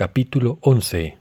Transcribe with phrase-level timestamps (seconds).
[0.00, 1.18] Capítulo 11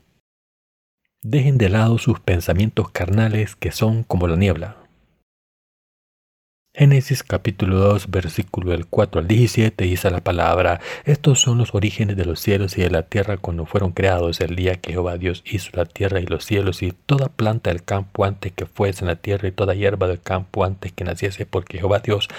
[1.22, 4.78] Dejen de lado sus pensamientos carnales que son como la niebla.
[6.80, 12.16] Génesis capítulo 2 versículo del 4 al 17 dice la palabra, estos son los orígenes
[12.16, 15.44] de los cielos y de la tierra cuando fueron creados el día que Jehová Dios
[15.46, 19.08] hizo la tierra y los cielos y toda planta del campo antes que fuese en
[19.08, 22.30] la tierra y toda hierba del campo antes que naciese porque Jehová Dios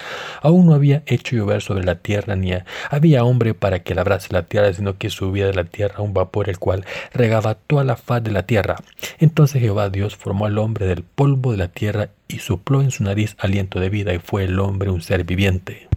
[0.41, 2.51] aún no había hecho llover sobre la tierra ni
[2.89, 6.49] había hombre para que labrase la tierra sino que subía de la tierra un vapor
[6.49, 8.77] el cual regaba toda la faz de la tierra.
[9.19, 13.03] Entonces Jehová Dios formó al hombre del polvo de la tierra y sopló en su
[13.03, 15.87] nariz aliento de vida y fue el hombre un ser viviente.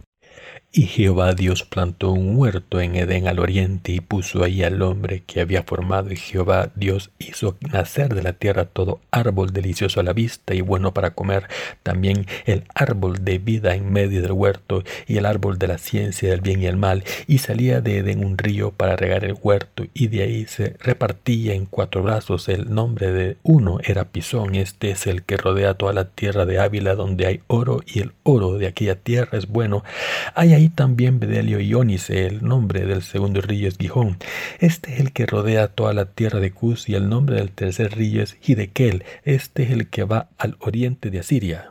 [0.77, 5.23] Y Jehová Dios plantó un huerto en Edén al oriente y puso ahí al hombre
[5.25, 10.03] que había formado y Jehová Dios hizo nacer de la tierra todo árbol delicioso a
[10.03, 11.47] la vista y bueno para comer,
[11.81, 16.29] también el árbol de vida en medio del huerto y el árbol de la ciencia
[16.29, 19.85] del bien y el mal, y salía de Edén un río para regar el huerto
[19.93, 24.91] y de ahí se repartía en cuatro brazos, el nombre de uno era Pisón, este
[24.91, 28.57] es el que rodea toda la tierra de Ávila donde hay oro y el oro
[28.57, 29.85] de aquella tierra es bueno.
[30.33, 34.17] Hay ahí también Bedelio y Ónice, el nombre del segundo río es Gijón.
[34.59, 37.95] Este es el que rodea toda la tierra de Cus y el nombre del tercer
[37.95, 39.03] río es Hidekel.
[39.23, 41.69] Este es el que va al oriente de Asiria.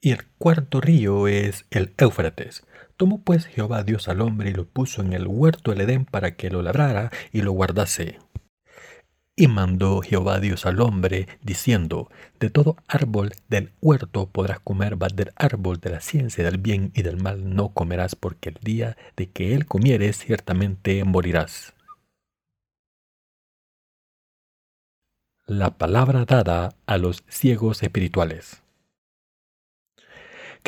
[0.00, 2.64] Y el cuarto río es el Éufrates.
[2.96, 6.36] Tomó pues Jehová Dios al hombre y lo puso en el huerto del Edén para
[6.36, 8.18] que lo labrara y lo guardase.
[9.40, 15.14] Y mandó Jehová Dios al hombre, diciendo, De todo árbol del huerto podrás comer, mas
[15.14, 18.96] del árbol de la ciencia del bien y del mal no comerás, porque el día
[19.16, 21.72] de que él comieres ciertamente morirás.
[25.46, 28.64] La palabra dada a los ciegos espirituales.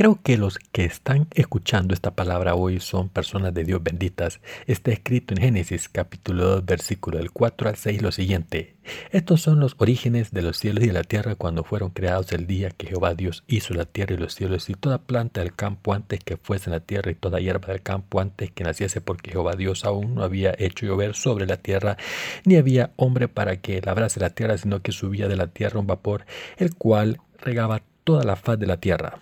[0.01, 4.41] Creo que los que están escuchando esta palabra hoy son personas de Dios benditas.
[4.67, 8.77] Está escrito en Génesis capítulo 2 versículo del 4 al 6 lo siguiente.
[9.11, 12.47] Estos son los orígenes de los cielos y de la tierra cuando fueron creados el
[12.47, 15.93] día que Jehová Dios hizo la tierra y los cielos y toda planta del campo
[15.93, 19.33] antes que fuese en la tierra y toda hierba del campo antes que naciese porque
[19.33, 21.99] Jehová Dios aún no había hecho llover sobre la tierra
[22.47, 25.87] ni había hombre para que labrase la tierra sino que subía de la tierra un
[25.87, 26.25] vapor
[26.57, 29.19] el cual regaba toda la faz de la tierra.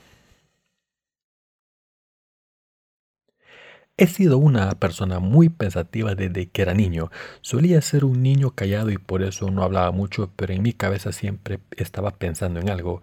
[4.00, 7.10] He sido una persona muy pensativa desde que era niño.
[7.40, 11.10] Solía ser un niño callado y por eso no hablaba mucho, pero en mi cabeza
[11.10, 13.02] siempre estaba pensando en algo.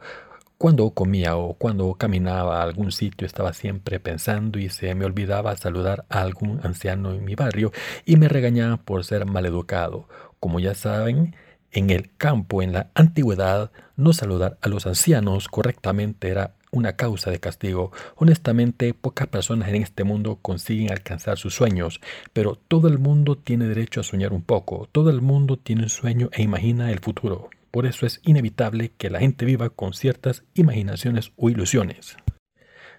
[0.57, 5.57] Cuando comía o cuando caminaba a algún sitio estaba siempre pensando y se me olvidaba
[5.57, 7.73] saludar a algún anciano en mi barrio
[8.05, 10.07] y me regañaban por ser maleducado.
[10.39, 11.35] Como ya saben,
[11.71, 17.31] en el campo en la antigüedad no saludar a los ancianos correctamente era una causa
[17.31, 17.91] de castigo.
[18.15, 22.01] Honestamente, pocas personas en este mundo consiguen alcanzar sus sueños,
[22.33, 25.89] pero todo el mundo tiene derecho a soñar un poco, todo el mundo tiene un
[25.89, 27.49] sueño e imagina el futuro.
[27.71, 32.17] Por eso es inevitable que la gente viva con ciertas imaginaciones o ilusiones.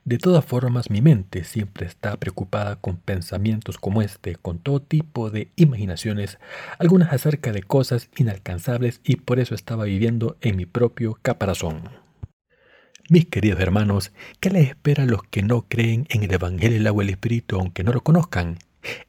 [0.05, 5.31] De todas formas, mi mente siempre está preocupada con pensamientos como este, con todo tipo
[5.31, 6.39] de imaginaciones,
[6.79, 12.06] algunas acerca de cosas inalcanzables y por eso estaba viviendo en mi propio caparazón.
[13.09, 16.89] Mis queridos hermanos, ¿qué les espera a los que no creen en el Evangelio del
[16.89, 18.59] agua y el Espíritu aunque no lo conozcan?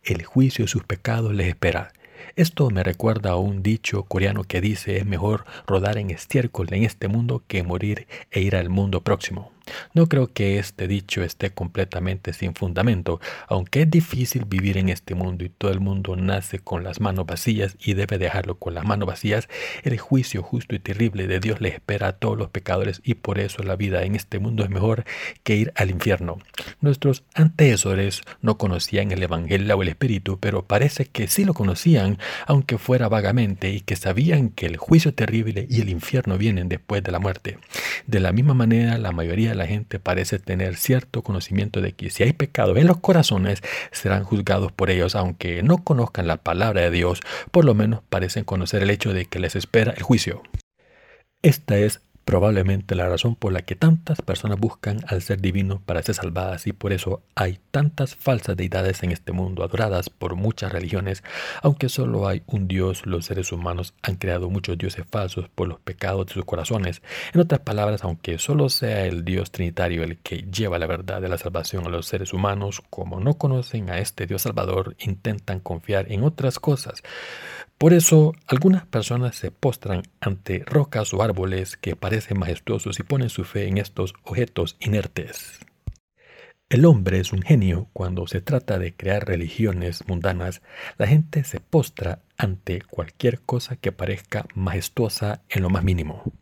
[0.03, 1.93] El juicio de sus pecados les espera.
[2.35, 6.83] Esto me recuerda a un dicho coreano que dice es mejor rodar en estiércol en
[6.83, 9.56] este mundo que morir e ir al mundo próximo.
[9.93, 15.15] No creo que este dicho esté completamente sin fundamento, aunque es difícil vivir en este
[15.15, 18.85] mundo y todo el mundo nace con las manos vacías y debe dejarlo con las
[18.85, 19.47] manos vacías,
[19.83, 23.39] el juicio justo y terrible de Dios le espera a todos los pecadores y por
[23.39, 25.05] eso la vida en este mundo es mejor
[25.43, 26.37] que ir al infierno.
[26.81, 32.17] Nuestros antecesores no conocían el Evangelio o el Espíritu, pero parece que sí lo conocían,
[32.45, 37.03] aunque fuera vagamente, y que sabían que el juicio terrible y el infierno vienen después
[37.03, 37.57] de la muerte.
[38.05, 42.23] De la misma manera, la mayoría la gente parece tener cierto conocimiento de que si
[42.23, 43.61] hay pecado en los corazones,
[43.91, 47.21] serán juzgados por ellos, aunque no conozcan la palabra de Dios,
[47.51, 50.41] por lo menos parecen conocer el hecho de que les espera el juicio.
[51.41, 56.03] Esta es probablemente la razón por la que tantas personas buscan al ser divino para
[56.03, 60.73] ser salvadas y por eso hay tantas falsas deidades en este mundo adoradas por muchas
[60.73, 61.23] religiones,
[61.61, 65.79] aunque solo hay un Dios, los seres humanos han creado muchos dioses falsos por los
[65.79, 67.01] pecados de sus corazones.
[67.33, 71.29] En otras palabras, aunque solo sea el Dios trinitario el que lleva la verdad de
[71.29, 76.11] la salvación a los seres humanos, como no conocen a este Dios salvador, intentan confiar
[76.11, 77.03] en otras cosas.
[77.77, 83.29] Por eso algunas personas se postran ante rocas o árboles que parecen majestuosos y ponen
[83.29, 85.59] su fe en estos objetos inertes.
[86.69, 90.63] El hombre es un genio cuando se trata de crear religiones mundanas.
[90.97, 96.33] La gente se postra ante cualquier cosa que parezca majestuosa en lo más mínimo.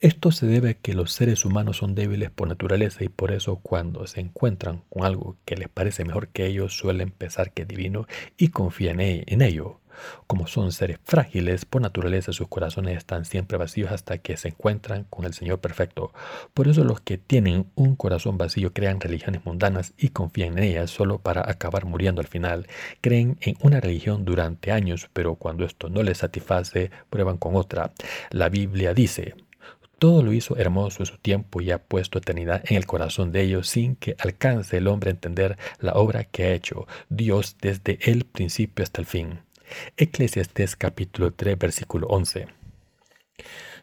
[0.00, 3.56] Esto se debe a que los seres humanos son débiles por naturaleza y por eso
[3.56, 7.68] cuando se encuentran con algo que les parece mejor que ellos suelen pensar que es
[7.68, 8.06] divino
[8.38, 9.81] y confían en ello.
[10.26, 15.04] Como son seres frágiles por naturaleza, sus corazones están siempre vacíos hasta que se encuentran
[15.10, 16.12] con el Señor perfecto.
[16.54, 20.90] Por eso los que tienen un corazón vacío crean religiones mundanas y confían en ellas
[20.90, 22.66] solo para acabar muriendo al final.
[23.00, 27.92] Creen en una religión durante años, pero cuando esto no les satisface, prueban con otra.
[28.30, 29.34] La Biblia dice,
[30.02, 33.42] todo lo hizo hermoso en su tiempo y ha puesto eternidad en el corazón de
[33.42, 38.00] ellos sin que alcance el hombre a entender la obra que ha hecho Dios desde
[38.10, 39.38] el principio hasta el fin.
[39.96, 42.46] Eclesiastés capítulo 3 versículo 11.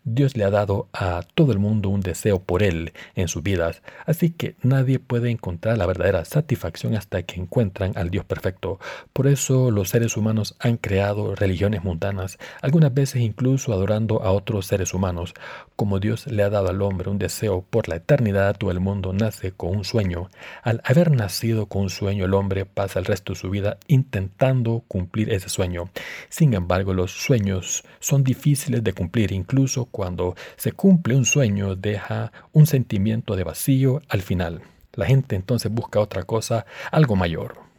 [0.03, 3.81] Dios le ha dado a todo el mundo un deseo por Él en sus vidas,
[4.05, 8.79] así que nadie puede encontrar la verdadera satisfacción hasta que encuentran al Dios perfecto.
[9.13, 14.65] Por eso los seres humanos han creado religiones mundanas, algunas veces incluso adorando a otros
[14.65, 15.33] seres humanos.
[15.75, 19.13] Como Dios le ha dado al hombre un deseo por la eternidad, todo el mundo
[19.13, 20.29] nace con un sueño.
[20.63, 24.83] Al haber nacido con un sueño, el hombre pasa el resto de su vida intentando
[24.87, 25.89] cumplir ese sueño.
[26.29, 32.31] Sin embargo, los sueños son difíciles de cumplir, incluso cuando se cumple un sueño deja
[32.51, 34.61] un sentimiento de vacío al final.
[34.93, 37.69] La gente entonces busca otra cosa, algo mayor.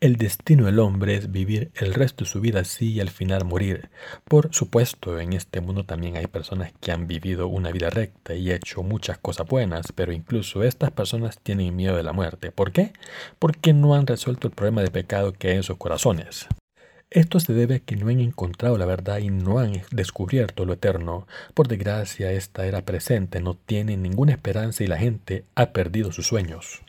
[0.00, 3.46] El destino del hombre es vivir el resto de su vida así y al final
[3.46, 3.88] morir.
[4.24, 8.52] Por supuesto, en este mundo también hay personas que han vivido una vida recta y
[8.52, 12.52] hecho muchas cosas buenas, pero incluso estas personas tienen miedo de la muerte.
[12.52, 12.92] ¿Por qué?
[13.38, 16.48] Porque no han resuelto el problema de pecado que hay en sus corazones.
[17.14, 20.72] Esto se debe a que no han encontrado la verdad y no han descubierto lo
[20.72, 21.28] eterno.
[21.54, 26.26] Por desgracia, esta era presente no tiene ninguna esperanza y la gente ha perdido sus
[26.26, 26.82] sueños.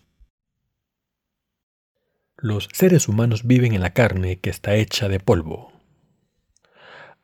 [2.37, 5.74] Los seres humanos viven en la carne que está hecha de polvo.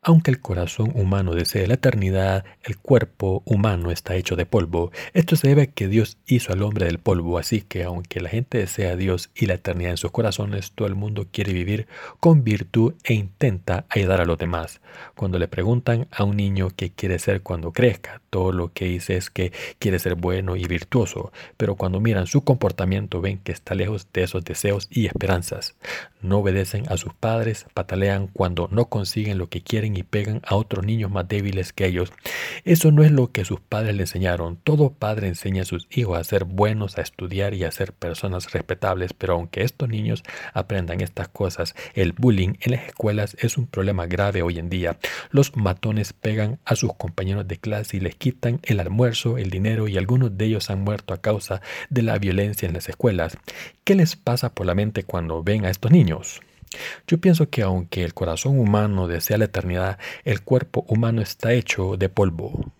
[0.03, 4.92] Aunque el corazón humano desea la eternidad, el cuerpo humano está hecho de polvo.
[5.13, 8.30] Esto se debe a que Dios hizo al hombre del polvo, así que aunque la
[8.30, 11.86] gente desea a Dios y la eternidad en sus corazones, todo el mundo quiere vivir
[12.19, 14.81] con virtud e intenta ayudar a los demás.
[15.13, 19.18] Cuando le preguntan a un niño qué quiere ser cuando crezca, todo lo que dice
[19.18, 23.75] es que quiere ser bueno y virtuoso, pero cuando miran su comportamiento ven que está
[23.75, 25.75] lejos de esos deseos y esperanzas.
[26.22, 30.56] No obedecen a sus padres, patalean cuando no consiguen lo que quieren y pegan a
[30.56, 32.12] otros niños más débiles que ellos.
[32.64, 34.58] Eso no es lo que sus padres le enseñaron.
[34.58, 38.52] Todo padre enseña a sus hijos a ser buenos, a estudiar y a ser personas
[38.52, 40.24] respetables, pero aunque estos niños
[40.54, 44.98] aprendan estas cosas, el bullying en las escuelas es un problema grave hoy en día.
[45.32, 49.88] Los matones pegan a sus compañeros de clase y les quitan el almuerzo, el dinero
[49.88, 53.38] y algunos de ellos han muerto a causa de la violencia en las escuelas.
[53.84, 56.11] ¿Qué les pasa por la mente cuando ven a estos niños?
[57.08, 61.98] Yo pienso que aunque el corazón humano desea la eternidad, el cuerpo humano está hecho
[61.98, 62.74] de polvo.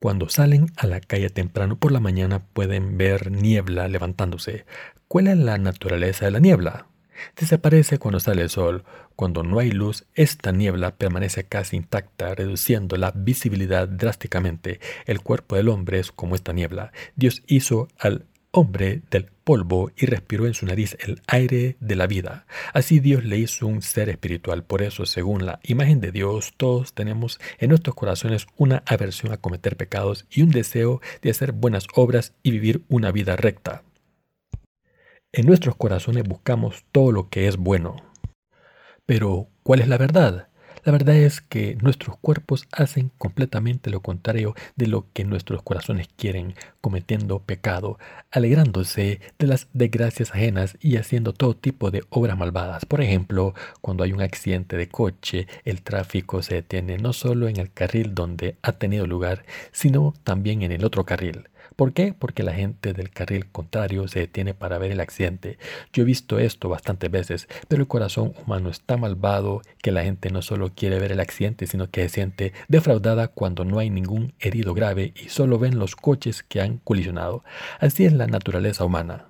[0.00, 4.66] Cuando salen a la calle temprano por la mañana pueden ver niebla levantándose.
[5.08, 6.88] ¿Cuál es la naturaleza de la niebla?
[7.36, 8.84] Desaparece cuando sale el sol.
[9.16, 14.80] Cuando no hay luz, esta niebla permanece casi intacta, reduciendo la visibilidad drásticamente.
[15.06, 16.92] El cuerpo del hombre es como esta niebla.
[17.14, 22.06] Dios hizo al hombre del polvo y respiró en su nariz el aire de la
[22.06, 22.46] vida.
[22.72, 24.62] Así Dios le hizo un ser espiritual.
[24.62, 29.38] Por eso, según la imagen de Dios, todos tenemos en nuestros corazones una aversión a
[29.38, 33.82] cometer pecados y un deseo de hacer buenas obras y vivir una vida recta.
[35.32, 37.96] En nuestros corazones buscamos todo lo que es bueno.
[39.04, 40.48] Pero, ¿cuál es la verdad?
[40.84, 46.08] La verdad es que nuestros cuerpos hacen completamente lo contrario de lo que nuestros corazones
[46.14, 47.98] quieren, cometiendo pecado,
[48.30, 52.84] alegrándose de las desgracias ajenas y haciendo todo tipo de obras malvadas.
[52.84, 57.56] Por ejemplo, cuando hay un accidente de coche, el tráfico se detiene no solo en
[57.56, 61.48] el carril donde ha tenido lugar, sino también en el otro carril.
[61.76, 62.14] ¿Por qué?
[62.16, 65.58] Porque la gente del carril contrario se detiene para ver el accidente.
[65.92, 70.04] Yo he visto esto bastantes veces, pero el corazón humano es tan malvado que la
[70.04, 73.90] gente no solo quiere ver el accidente, sino que se siente defraudada cuando no hay
[73.90, 77.42] ningún herido grave y solo ven los coches que han colisionado.
[77.80, 79.26] Así es la naturaleza humana.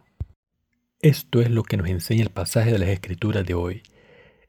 [1.00, 3.82] Esto es lo que nos enseña el pasaje de las Escrituras de hoy.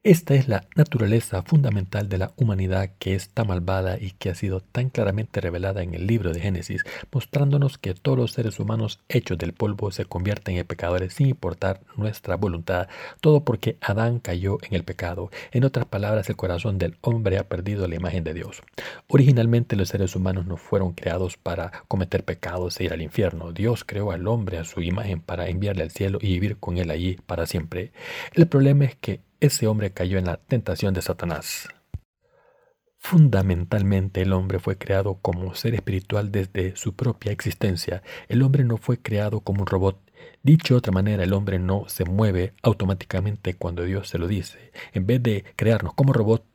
[0.06, 4.36] Esta es la naturaleza fundamental de la humanidad que es tan malvada y que ha
[4.36, 9.00] sido tan claramente revelada en el libro de Génesis, mostrándonos que todos los seres humanos
[9.10, 12.88] hechos del polvo se convierten en pecadores sin importar nuestra voluntad,
[13.20, 15.32] todo porque Adán cayó en el pecado.
[15.52, 18.62] En otras palabras, el corazón del hombre ha perdido la imagen de Dios.
[19.08, 23.54] Originalmente los seres humanos no fueron creados para cometer pecados e ir al infierno.
[23.54, 26.92] Dios creó al hombre a su imagen para enviarle al cielo y vivir con él
[26.92, 27.92] allí para siempre.
[28.36, 31.70] El problema es que ese hombre cayó en la tentación de Satanás.
[32.98, 38.02] Fundamentalmente el hombre fue creado como ser espiritual desde su propia existencia.
[38.30, 40.00] El hombre no fue creado como un robot.
[40.42, 44.72] Dicho de otra manera, el hombre no se mueve automáticamente cuando Dios se lo dice.
[44.94, 46.46] En vez de crearnos como robot,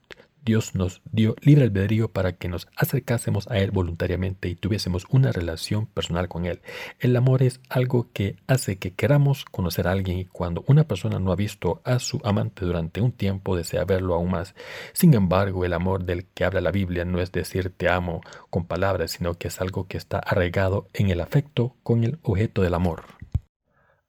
[0.44, 5.32] Dios nos dio libre albedrío para que nos acercásemos a Él voluntariamente y tuviésemos una
[5.32, 6.60] relación personal con Él.
[6.98, 11.18] El amor es algo que hace que queramos conocer a alguien y cuando una persona
[11.18, 14.54] no ha visto a su amante durante un tiempo desea verlo aún más.
[14.92, 18.66] Sin embargo, el amor del que habla la Biblia no es decir te amo con
[18.66, 22.74] palabras, sino que es algo que está arraigado en el afecto con el objeto del
[22.74, 23.04] amor.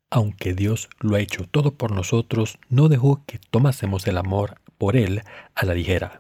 [0.10, 4.98] Aunque Dios lo ha hecho todo por nosotros, no dejó que tomásemos el amor por
[4.98, 5.22] Él
[5.54, 6.18] a la ligera.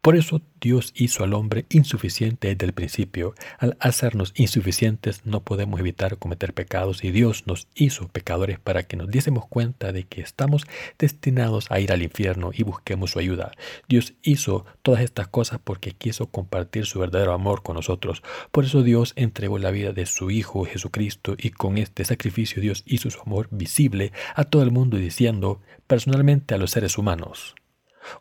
[0.00, 3.34] Por eso Dios hizo al hombre insuficiente desde el principio.
[3.58, 8.96] Al hacernos insuficientes no podemos evitar cometer pecados y Dios nos hizo pecadores para que
[8.96, 10.64] nos diésemos cuenta de que estamos
[10.98, 13.52] destinados a ir al infierno y busquemos su ayuda.
[13.90, 18.22] Dios hizo todas estas cosas porque quiso compartir su verdadero amor con nosotros.
[18.50, 22.84] Por eso Dios entregó la vida de su Hijo Jesucristo y con este sacrificio Dios
[22.86, 27.54] hizo su amor visible a todo el mundo diciendo personalmente a los seres humanos,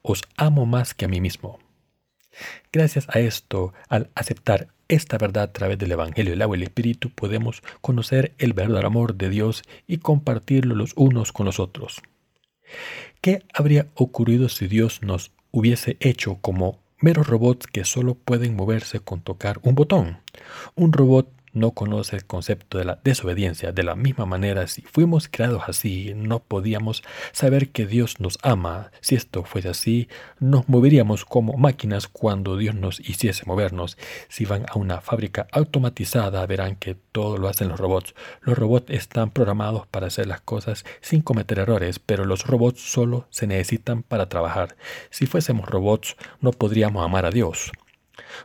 [0.01, 1.59] os amo más que a mí mismo.
[2.71, 6.67] Gracias a esto, al aceptar esta verdad a través del Evangelio del agua y el
[6.67, 12.01] Espíritu, podemos conocer el verdadero amor de Dios y compartirlo los unos con los otros.
[13.21, 18.99] ¿Qué habría ocurrido si Dios nos hubiese hecho como meros robots que solo pueden moverse
[18.99, 20.19] con tocar un botón?
[20.75, 23.71] Un robot no conoce el concepto de la desobediencia.
[23.71, 28.91] De la misma manera, si fuimos creados así, no podíamos saber que Dios nos ama.
[29.01, 30.07] Si esto fuese así,
[30.39, 33.97] nos moveríamos como máquinas cuando Dios nos hiciese movernos.
[34.29, 38.13] Si van a una fábrica automatizada, verán que todo lo hacen los robots.
[38.41, 43.27] Los robots están programados para hacer las cosas sin cometer errores, pero los robots solo
[43.29, 44.75] se necesitan para trabajar.
[45.09, 47.71] Si fuésemos robots, no podríamos amar a Dios.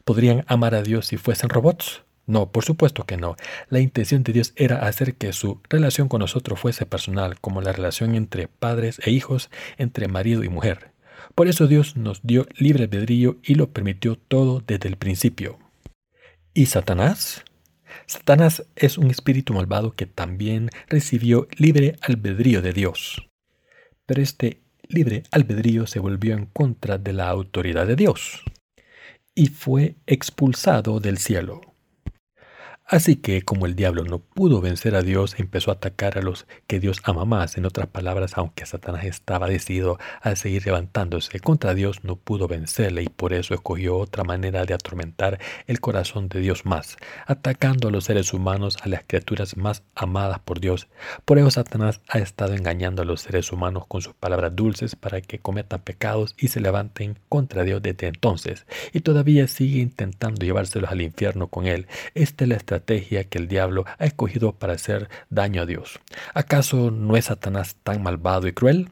[0.04, 2.02] ¿Podrían amar a Dios si fuesen robots?
[2.26, 3.36] No, por supuesto que no.
[3.68, 7.72] La intención de Dios era hacer que su relación con nosotros fuese personal, como la
[7.72, 10.92] relación entre padres e hijos, entre marido y mujer.
[11.34, 15.58] Por eso Dios nos dio libre albedrío y lo permitió todo desde el principio.
[16.54, 17.44] ¿Y Satanás?
[18.06, 23.28] Satanás es un espíritu malvado que también recibió libre albedrío de Dios.
[24.06, 28.42] Pero este libre albedrío se volvió en contra de la autoridad de Dios
[29.34, 31.71] y fue expulsado del cielo.
[32.86, 36.46] Así que como el diablo no pudo vencer a Dios, empezó a atacar a los
[36.66, 37.56] que Dios ama más.
[37.56, 43.02] En otras palabras, aunque Satanás estaba decidido a seguir levantándose contra Dios, no pudo vencerle
[43.02, 46.96] y por eso escogió otra manera de atormentar el corazón de Dios más,
[47.26, 50.88] atacando a los seres humanos, a las criaturas más amadas por Dios.
[51.24, 55.20] Por eso Satanás ha estado engañando a los seres humanos con sus palabras dulces para
[55.20, 58.66] que cometan pecados y se levanten contra Dios desde entonces.
[58.92, 61.86] Y todavía sigue intentando llevárselos al infierno con él.
[62.14, 66.00] Esta es la estrategia que el diablo ha escogido para hacer daño a Dios.
[66.34, 68.90] ¿Acaso no es Satanás tan malvado y cruel?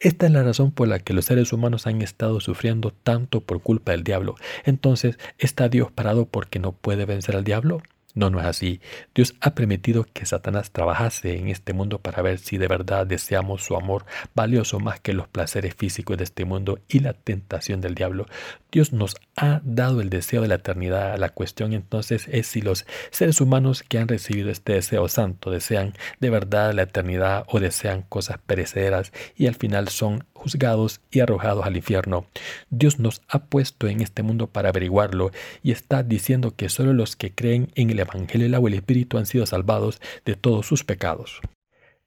[0.00, 3.60] Esta es la razón por la que los seres humanos han estado sufriendo tanto por
[3.60, 4.36] culpa del diablo.
[4.64, 7.82] Entonces, ¿está Dios parado porque no puede vencer al diablo?
[8.16, 8.80] No, no es así.
[9.12, 13.64] Dios ha permitido que Satanás trabajase en este mundo para ver si de verdad deseamos
[13.64, 14.06] su amor
[14.36, 18.26] valioso más que los placeres físicos de este mundo y la tentación del diablo.
[18.70, 21.18] Dios nos ha dado el deseo de la eternidad.
[21.18, 25.94] La cuestión entonces es si los seres humanos que han recibido este deseo santo desean
[26.20, 31.64] de verdad la eternidad o desean cosas perecederas y al final son juzgados y arrojados
[31.64, 32.26] al infierno.
[32.70, 35.30] Dios nos ha puesto en este mundo para averiguarlo
[35.62, 38.78] y está diciendo que solo los que creen en el Evangelio, el agua y el
[38.78, 41.40] Espíritu han sido salvados de todos sus pecados.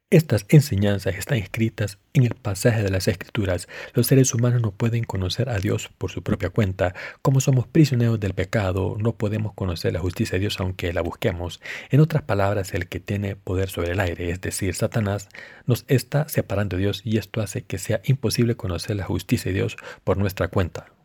[0.10, 3.68] Estas enseñanzas están escritas en el pasaje de las Escrituras.
[3.94, 6.96] Los seres humanos no pueden conocer a Dios por su propia cuenta.
[7.22, 11.60] Como somos prisioneros del pecado, no podemos conocer la justicia de Dios aunque la busquemos.
[11.90, 15.28] En otras palabras, el que tiene poder sobre el aire, es decir, Satanás,
[15.66, 19.58] nos está separando de Dios y esto hace que sea imposible conocer la justicia de
[19.58, 19.76] Dios
[20.06, 20.97] por nuestra cuenta.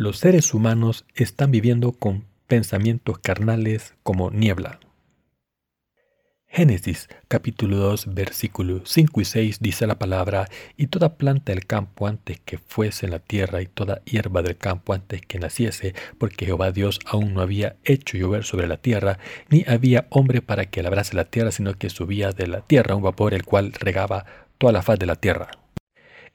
[0.00, 4.80] Los seres humanos están viviendo con pensamientos carnales como niebla.
[6.46, 12.06] Génesis capítulo 2 versículos 5 y 6 dice la palabra, y toda planta del campo
[12.06, 16.46] antes que fuese en la tierra y toda hierba del campo antes que naciese, porque
[16.46, 19.18] Jehová Dios aún no había hecho llover sobre la tierra,
[19.50, 23.02] ni había hombre para que labrase la tierra, sino que subía de la tierra un
[23.02, 24.24] vapor el cual regaba
[24.56, 25.59] toda la faz de la tierra.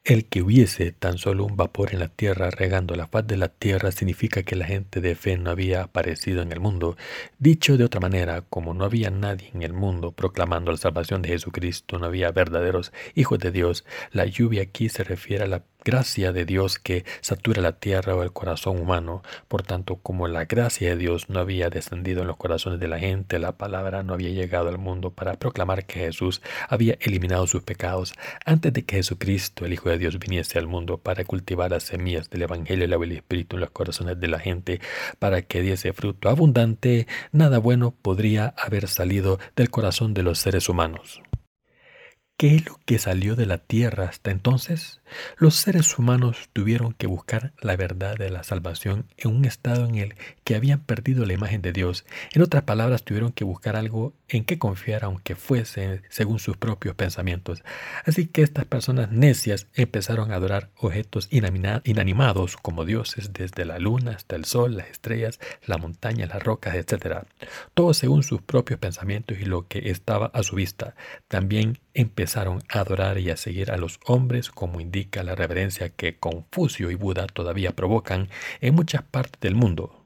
[0.06, 3.48] El que hubiese tan solo un vapor en la tierra regando la faz de la
[3.48, 6.96] tierra significa que la gente de fe no había aparecido en el mundo.
[7.40, 11.30] Dicho de otra manera, como no había nadie en el mundo proclamando la salvación de
[11.30, 16.32] Jesucristo, no había verdaderos hijos de Dios, la lluvia aquí se refiere a la gracia
[16.32, 19.22] de Dios que satura la tierra o el corazón humano.
[19.46, 22.98] Por tanto, como la gracia de Dios no había descendido en los corazones de la
[22.98, 27.62] gente, la palabra no había llegado al mundo para proclamar que Jesús había eliminado sus
[27.62, 28.14] pecados
[28.44, 32.30] antes de que Jesucristo, el Hijo de Dios, viniese al mundo para cultivar las semillas
[32.30, 34.80] del Evangelio y el Espíritu en los corazones de la gente,
[35.20, 40.68] para que diese fruto abundante, nada bueno podría haber salido del corazón de los seres
[40.68, 41.22] humanos.
[42.38, 45.00] ¿Qué es lo que salió de la tierra hasta entonces?
[45.36, 49.96] Los seres humanos tuvieron que buscar la verdad de la salvación en un estado en
[49.96, 52.04] el que habían perdido la imagen de Dios.
[52.32, 56.94] En otras palabras, tuvieron que buscar algo en que confiar aunque fuese según sus propios
[56.94, 57.62] pensamientos.
[58.04, 64.12] Así que estas personas necias empezaron a adorar objetos inanimados como dioses, desde la luna
[64.12, 67.26] hasta el sol, las estrellas, la montaña, las rocas, etc.
[67.74, 70.94] Todo según sus propios pensamientos y lo que estaba a su vista.
[71.28, 74.80] También empezaron a adorar y a seguir a los hombres como
[75.22, 78.28] la reverencia que Confucio y Buda todavía provocan
[78.60, 80.02] en muchas partes del mundo.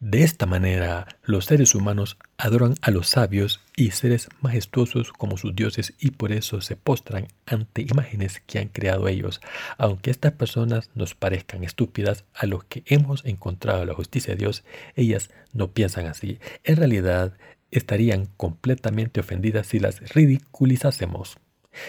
[0.00, 5.56] De esta manera, los seres humanos adoran a los sabios y seres majestuosos como sus
[5.56, 9.40] dioses y por eso se postran ante imágenes que han creado ellos,
[9.78, 14.62] aunque estas personas nos parezcan estúpidas a los que hemos encontrado la justicia de Dios,
[14.94, 16.38] ellas no piensan así.
[16.64, 17.38] En realidad,
[17.70, 21.38] estarían completamente ofendidas si las ridiculizásemos.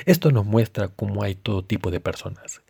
[0.06, 2.62] Esto nos muestra cómo hay todo tipo de personas.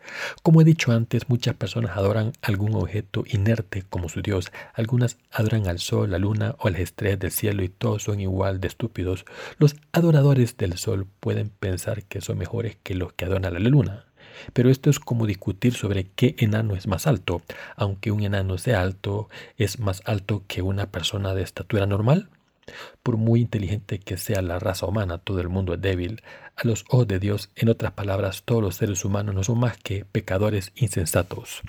[0.42, 4.52] Como he dicho antes, muchas personas adoran algún objeto inerte como su Dios.
[4.74, 8.60] Algunas adoran al sol, la luna o las estrellas del cielo y todos son igual
[8.60, 9.24] de estúpidos.
[9.58, 13.58] Los adoradores del sol pueden pensar que son mejores que los que adoran a la
[13.58, 14.06] luna.
[14.52, 17.42] Pero esto es como discutir sobre qué enano es más alto.
[17.76, 22.28] Aunque un enano sea alto, ¿es más alto que una persona de estatura normal?
[23.02, 26.22] Por muy inteligente que sea la raza humana, todo el mundo es débil.
[26.56, 29.76] A los ojos de Dios, en otras palabras, todos los seres humanos no son más
[29.76, 31.60] que pecadores insensatos.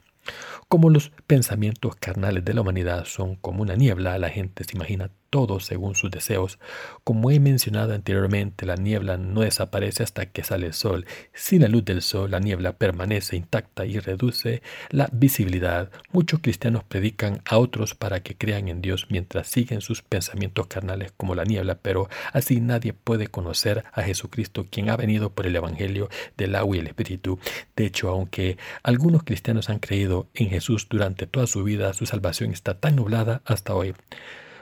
[0.70, 5.12] Como los pensamientos carnales de la humanidad son como una niebla, la gente se imagina
[5.30, 6.60] todo según sus deseos.
[7.04, 11.06] Como he mencionado anteriormente, la niebla no desaparece hasta que sale el sol.
[11.34, 15.92] Sin la luz del sol, la niebla permanece intacta y reduce la visibilidad.
[16.12, 21.14] Muchos cristianos predican a otros para que crean en Dios mientras siguen sus pensamientos carnales
[21.16, 25.56] como la niebla, pero así nadie puede conocer a Jesucristo, quien ha venido por el
[25.56, 27.40] Evangelio del agua y el Espíritu.
[27.76, 32.52] De hecho, aunque algunos cristianos han creído en Jesús durante toda su vida, su salvación
[32.52, 33.94] está tan nublada hasta hoy.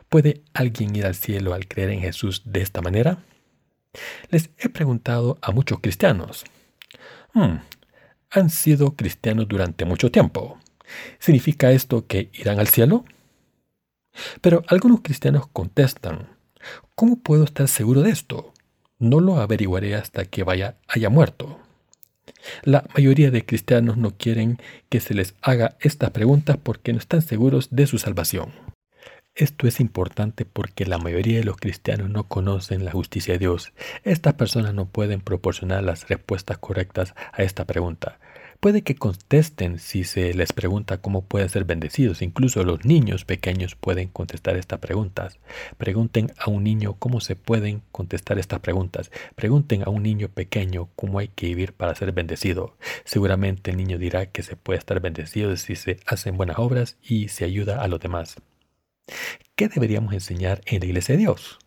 [0.10, 3.20] ¿Puede alguien ir al cielo al creer en Jesús de esta manera?
[4.30, 6.46] Les he preguntado a muchos cristianos.
[7.34, 7.58] Hmm,
[8.30, 10.60] han sido cristianos durante mucho tiempo.
[11.20, 13.06] ¿Significa esto que irán al cielo?
[14.42, 16.30] Pero algunos cristianos contestan,
[16.96, 18.54] ¿cómo puedo estar seguro de esto?
[19.00, 21.60] No lo averiguaré hasta que vaya haya muerto.
[22.64, 27.22] La mayoría de cristianos no quieren que se les haga estas preguntas porque no están
[27.22, 28.65] seguros de su salvación.
[29.38, 33.74] Esto es importante porque la mayoría de los cristianos no conocen la justicia de Dios.
[34.06, 38.18] Estas personas no pueden proporcionar las respuestas correctas a esta pregunta.
[38.62, 42.22] Puede que contesten si se les pregunta cómo pueden ser bendecidos.
[42.22, 45.38] Incluso los niños pequeños pueden contestar estas preguntas.
[45.78, 49.12] Pregunten a un niño cómo se pueden contestar estas preguntas.
[49.36, 52.78] Pregunten a un niño pequeño cómo hay que vivir para ser bendecido.
[53.04, 57.28] Seguramente el niño dirá que se puede estar bendecido si se hacen buenas obras y
[57.28, 58.38] se ayuda a los demás.
[59.56, 61.60] ¿Qué deberíamos enseñar en la iglesia de Dios?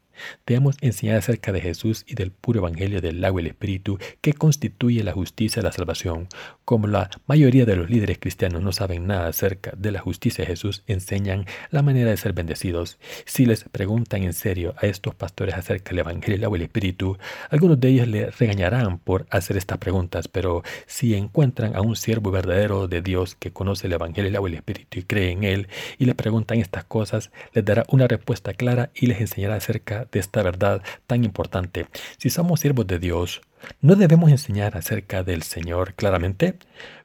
[0.46, 4.32] Debemos enseñar acerca de Jesús y del puro evangelio del agua y el espíritu que
[4.32, 6.28] constituye la justicia y la salvación.
[6.64, 10.50] Como la mayoría de los líderes cristianos no saben nada acerca de la justicia de
[10.50, 12.98] Jesús, enseñan la manera de ser bendecidos.
[13.24, 16.66] Si les preguntan en serio a estos pastores acerca del evangelio del agua y el
[16.66, 17.18] espíritu,
[17.50, 22.30] algunos de ellos les regañarán por hacer estas preguntas, pero si encuentran a un siervo
[22.30, 25.44] verdadero de Dios que conoce el evangelio del agua y el espíritu y cree en
[25.44, 30.07] él y le preguntan estas cosas, les dará una respuesta clara y les enseñará acerca
[30.10, 31.86] de esta verdad tan importante.
[32.18, 33.40] Si somos siervos de Dios,
[33.80, 36.54] ¿no debemos enseñar acerca del Señor claramente?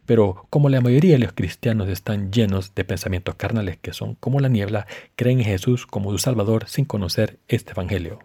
[0.05, 4.39] Pero como la mayoría de los cristianos están llenos de pensamientos carnales que son como
[4.39, 4.85] la niebla,
[5.15, 8.19] creen en Jesús como su Salvador sin conocer este Evangelio.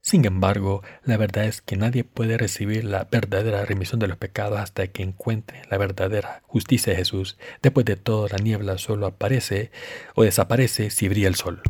[0.00, 4.58] Sin embargo, la verdad es que nadie puede recibir la verdadera remisión de los pecados
[4.58, 7.36] hasta que encuentre la verdadera justicia de Jesús.
[7.62, 9.70] Después de todo, la niebla solo aparece
[10.14, 11.60] o desaparece si brilla el sol.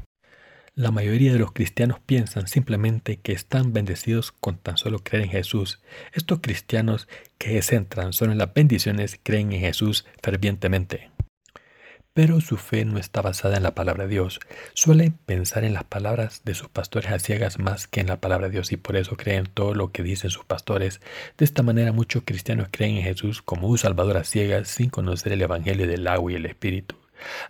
[0.79, 5.31] La mayoría de los cristianos piensan simplemente que están bendecidos con tan solo creer en
[5.31, 5.81] Jesús.
[6.13, 11.11] Estos cristianos que se centran solo en las bendiciones creen en Jesús fervientemente.
[12.15, 14.39] Pero su fe no está basada en la palabra de Dios.
[14.73, 18.47] Suelen pensar en las palabras de sus pastores a ciegas más que en la palabra
[18.47, 21.01] de Dios y por eso creen todo lo que dicen sus pastores.
[21.39, 25.33] De esta manera muchos cristianos creen en Jesús como un salvador a ciegas sin conocer
[25.33, 26.98] el Evangelio del agua y el Espíritu.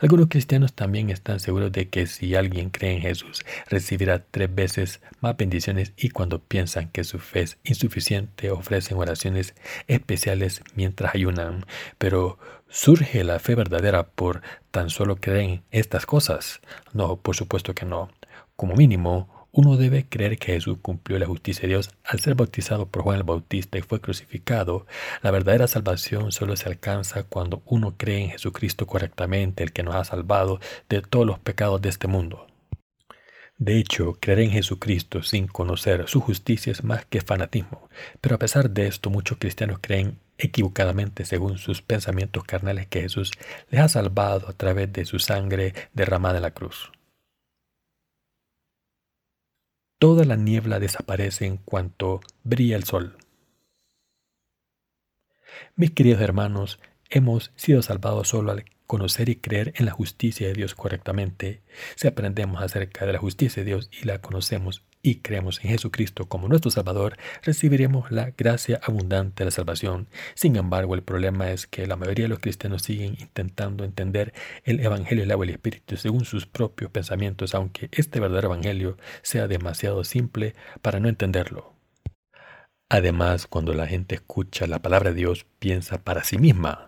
[0.01, 5.01] Algunos cristianos también están seguros de que si alguien cree en Jesús, recibirá tres veces
[5.21, 9.55] más bendiciones y cuando piensan que su fe es insuficiente, ofrecen oraciones
[9.87, 11.67] especiales mientras ayunan.
[11.99, 16.61] Pero ¿surge la fe verdadera por tan solo creer en estas cosas?
[16.93, 18.11] No, por supuesto que no.
[18.57, 22.87] Como mínimo, uno debe creer que Jesús cumplió la justicia de Dios al ser bautizado
[22.87, 24.87] por Juan el Bautista y fue crucificado.
[25.23, 29.95] La verdadera salvación solo se alcanza cuando uno cree en Jesucristo correctamente, el que nos
[29.95, 32.47] ha salvado de todos los pecados de este mundo.
[33.57, 37.89] De hecho, creer en Jesucristo sin conocer su justicia es más que fanatismo,
[38.21, 43.33] pero a pesar de esto muchos cristianos creen equivocadamente según sus pensamientos carnales que Jesús
[43.71, 46.93] les ha salvado a través de su sangre derramada en la cruz.
[49.99, 53.19] Toda la niebla desaparece en cuanto brilla el sol.
[55.75, 56.79] Mis queridos hermanos,
[57.11, 61.63] hemos sido salvados solo al conocer y creer en la justicia de Dios correctamente.
[61.95, 66.27] Si aprendemos acerca de la justicia de Dios y la conocemos y creemos en Jesucristo
[66.27, 70.09] como nuestro Salvador, recibiremos la gracia abundante de la salvación.
[70.35, 74.33] Sin embargo, el problema es que la mayoría de los cristianos siguen intentando entender
[74.65, 78.97] el Evangelio del agua y el Espíritu según sus propios pensamientos, aunque este verdadero Evangelio
[79.23, 81.75] sea demasiado simple para no entenderlo.
[82.89, 86.88] Además, cuando la gente escucha la palabra de Dios, piensa para sí misma.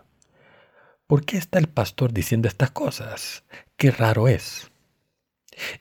[1.10, 3.42] ¿Por qué está el pastor diciendo estas cosas?
[3.76, 4.69] Qué raro es.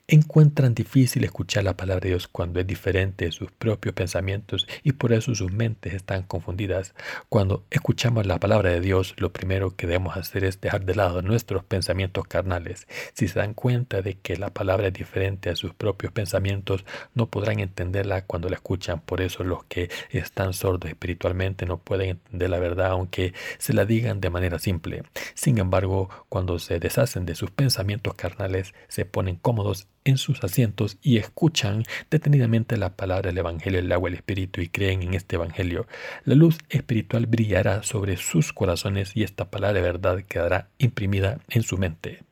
[0.08, 4.94] Encuentran difícil escuchar la palabra de Dios cuando es diferente de sus propios pensamientos y
[4.94, 6.94] por eso sus mentes están confundidas.
[7.30, 11.22] Cuando escuchamos la palabra de Dios, lo primero que debemos hacer es dejar de lado
[11.22, 12.88] nuestros pensamientos carnales.
[13.14, 17.28] Si se dan cuenta de que la palabra es diferente a sus propios pensamientos, no
[17.28, 19.02] podrán entenderla cuando la escuchan.
[19.02, 23.86] Por eso los que están sordos espiritualmente no pueden entender la verdad aunque se la
[23.86, 25.04] digan de manera simple.
[25.34, 29.69] Sin embargo, cuando se deshacen de sus pensamientos carnales, se ponen cómodos
[30.06, 34.70] en sus asientos y escuchan detenidamente la palabra del Evangelio del agua el Espíritu y
[34.70, 35.88] creen en este Evangelio,
[36.26, 41.64] la luz espiritual brillará sobre sus corazones y esta palabra de verdad quedará imprimida en
[41.64, 42.24] su mente.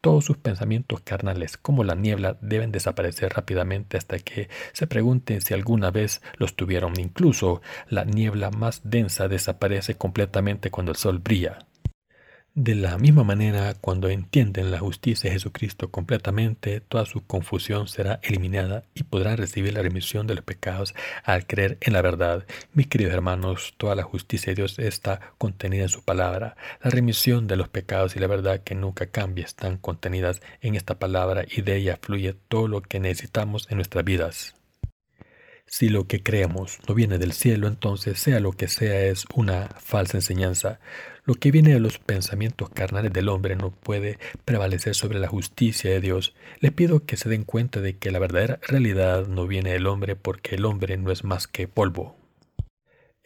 [0.00, 5.54] Todos sus pensamientos carnales, como la niebla, deben desaparecer rápidamente hasta que se pregunten si
[5.54, 6.98] alguna vez los tuvieron.
[6.98, 11.67] Incluso la niebla más densa desaparece completamente cuando el sol brilla.
[12.60, 18.18] De la misma manera, cuando entienden la justicia de Jesucristo completamente, toda su confusión será
[18.20, 20.92] eliminada y podrán recibir la remisión de los pecados
[21.22, 22.46] al creer en la verdad.
[22.72, 26.56] Mis queridos hermanos, toda la justicia de Dios está contenida en su palabra.
[26.82, 30.98] La remisión de los pecados y la verdad que nunca cambia están contenidas en esta
[30.98, 34.56] palabra y de ella fluye todo lo que necesitamos en nuestras vidas.
[35.70, 39.68] Si lo que creemos no viene del cielo, entonces sea lo que sea es una
[39.78, 40.80] falsa enseñanza.
[41.28, 45.90] Lo que viene de los pensamientos carnales del hombre no puede prevalecer sobre la justicia
[45.90, 46.34] de Dios.
[46.60, 50.16] Les pido que se den cuenta de que la verdadera realidad no viene del hombre
[50.16, 52.17] porque el hombre no es más que polvo.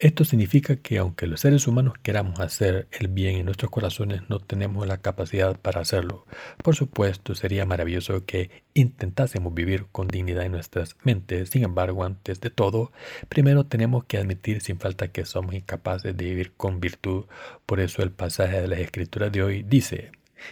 [0.03, 4.39] Esto significa que aunque los seres humanos queramos hacer el bien en nuestros corazones, no
[4.39, 6.25] tenemos la capacidad para hacerlo.
[6.61, 11.51] Por supuesto, sería maravilloso que intentásemos vivir con dignidad en nuestras mentes.
[11.51, 12.91] Sin embargo, antes de todo,
[13.29, 17.23] primero tenemos que admitir sin falta que somos incapaces de vivir con virtud.
[17.65, 20.11] Por eso el pasaje de la Escritura de hoy dice,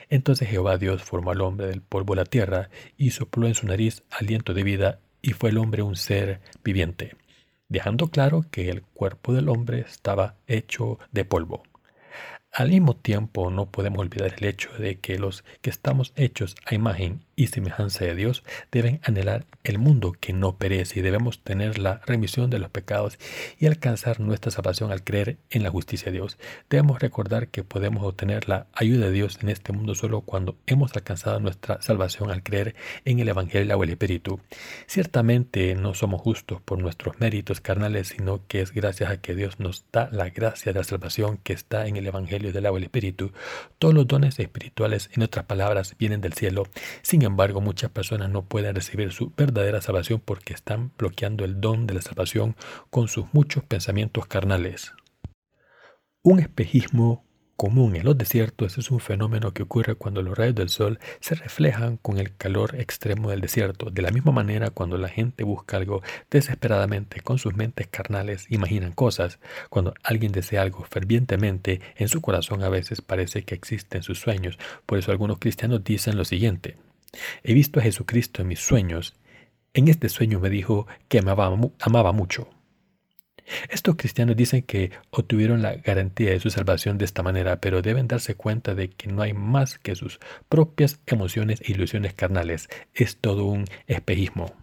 [0.10, 3.68] entonces Jehová Dios formó al hombre del polvo de la tierra y sopló en su
[3.68, 7.16] nariz aliento de vida y fue el hombre un ser viviente
[7.72, 11.64] dejando claro que el cuerpo del hombre estaba hecho de polvo.
[12.52, 16.76] Al mismo tiempo, no podemos olvidar el hecho de que los que estamos hechos a
[16.76, 21.78] imagen y semejanza de Dios deben anhelar el mundo que no perece y debemos tener
[21.78, 23.20] la remisión de los pecados
[23.60, 26.38] y alcanzar nuestra salvación al creer en la justicia de Dios.
[26.70, 30.96] Debemos recordar que podemos obtener la ayuda de Dios en este mundo solo cuando hemos
[30.96, 34.40] alcanzado nuestra salvación al creer en el Evangelio o el Espíritu.
[34.88, 39.60] Ciertamente no somos justos por nuestros méritos carnales, sino que es gracias a que Dios
[39.60, 42.82] nos da la gracia de la salvación que está en el Evangelio del agua y
[42.82, 43.32] el Espíritu.
[43.80, 46.68] Todos los dones espirituales, en otras palabras, vienen del cielo.
[47.02, 51.88] Sin embargo, muchas personas no pueden recibir su verdadera salvación porque están bloqueando el don
[51.88, 52.56] de la salvación
[52.90, 54.94] con sus muchos pensamientos carnales.
[56.24, 57.26] Un espejismo
[57.62, 61.36] común en los desiertos es un fenómeno que ocurre cuando los rayos del sol se
[61.36, 63.92] reflejan con el calor extremo del desierto.
[63.92, 68.94] De la misma manera, cuando la gente busca algo desesperadamente con sus mentes carnales, imaginan
[68.94, 69.38] cosas.
[69.70, 74.58] Cuando alguien desea algo fervientemente, en su corazón a veces parece que existen sus sueños.
[74.88, 76.78] Por eso algunos cristianos dicen lo siguiente.
[77.44, 79.16] He visto a Jesucristo en mis sueños.
[79.74, 82.50] En este sueño me dijo que amaba, amaba mucho.
[83.70, 88.08] Estos cristianos dicen que obtuvieron la garantía de su salvación de esta manera, pero deben
[88.08, 92.70] darse cuenta de que no hay más que sus propias emociones e ilusiones carnales.
[92.94, 94.54] Es todo un espejismo.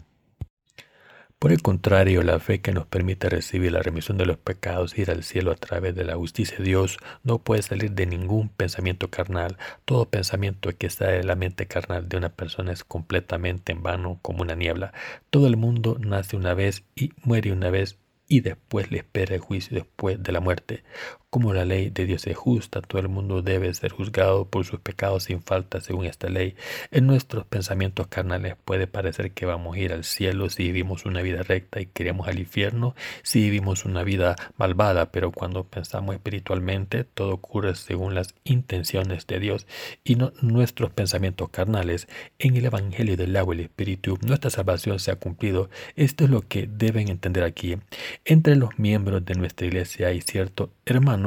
[1.39, 5.03] Por el contrario, la fe que nos permite recibir la remisión de los pecados e
[5.03, 8.49] ir al cielo a través de la justicia de Dios no puede salir de ningún
[8.49, 9.57] pensamiento carnal.
[9.85, 14.19] Todo pensamiento que sale de la mente carnal de una persona es completamente en vano
[14.21, 14.93] como una niebla.
[15.31, 19.41] Todo el mundo nace una vez y muere una vez y después le espera el
[19.41, 20.83] juicio después de la muerte.
[21.31, 24.81] Como la ley de Dios es justa, todo el mundo debe ser juzgado por sus
[24.81, 26.57] pecados sin falta según esta ley.
[26.91, 31.21] En nuestros pensamientos carnales puede parecer que vamos a ir al cielo si vivimos una
[31.21, 37.05] vida recta y queremos al infierno si vivimos una vida malvada, pero cuando pensamos espiritualmente
[37.05, 39.67] todo ocurre según las intenciones de Dios
[40.05, 42.09] y no nuestros pensamientos carnales.
[42.39, 45.69] En el Evangelio del agua y el Espíritu nuestra salvación se ha cumplido.
[45.95, 47.77] Esto es lo que deben entender aquí.
[48.25, 51.18] Entre los miembros de nuestra iglesia hay cierto hermano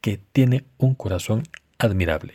[0.00, 1.44] que tiene un corazón
[1.78, 2.34] admirable.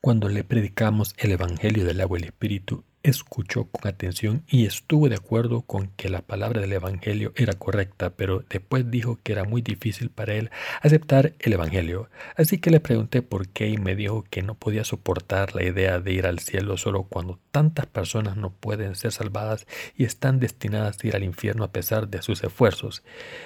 [0.00, 5.08] Cuando le predicamos el Evangelio del agua y el Espíritu, escuchó con atención y estuvo
[5.08, 9.44] de acuerdo con que la palabra del Evangelio era correcta, pero después dijo que era
[9.44, 10.50] muy difícil para él
[10.82, 12.10] aceptar el Evangelio.
[12.36, 16.00] Así que le pregunté por qué y me dijo que no podía soportar la idea
[16.00, 19.66] de ir al cielo solo cuando tantas personas no pueden ser salvadas
[19.96, 23.02] y están destinadas a ir al infierno a pesar de sus esfuerzos.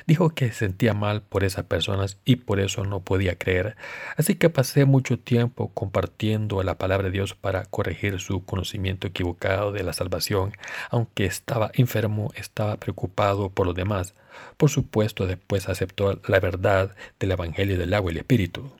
[0.06, 3.76] Dijo que se sentía mal por esas personas y por eso no podía creer.
[4.16, 9.51] Así que pasé mucho tiempo compartiendo la palabra de Dios para corregir su conocimiento equivocado
[9.72, 10.52] de la salvación,
[10.90, 14.14] aunque estaba enfermo, estaba preocupado por los demás.
[14.56, 18.72] Por supuesto, después aceptó la verdad del Evangelio del agua y el Espíritu.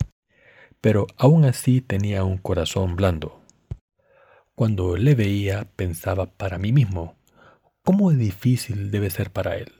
[0.80, 3.40] Pero aún así tenía un corazón blando.
[4.54, 7.16] Cuando le veía, pensaba para mí mismo,
[7.82, 9.72] ¿cómo difícil debe ser para él?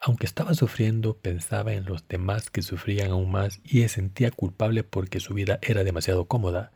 [0.00, 4.82] Aunque estaba sufriendo, pensaba en los demás que sufrían aún más y se sentía culpable
[4.82, 6.72] porque su vida era demasiado cómoda.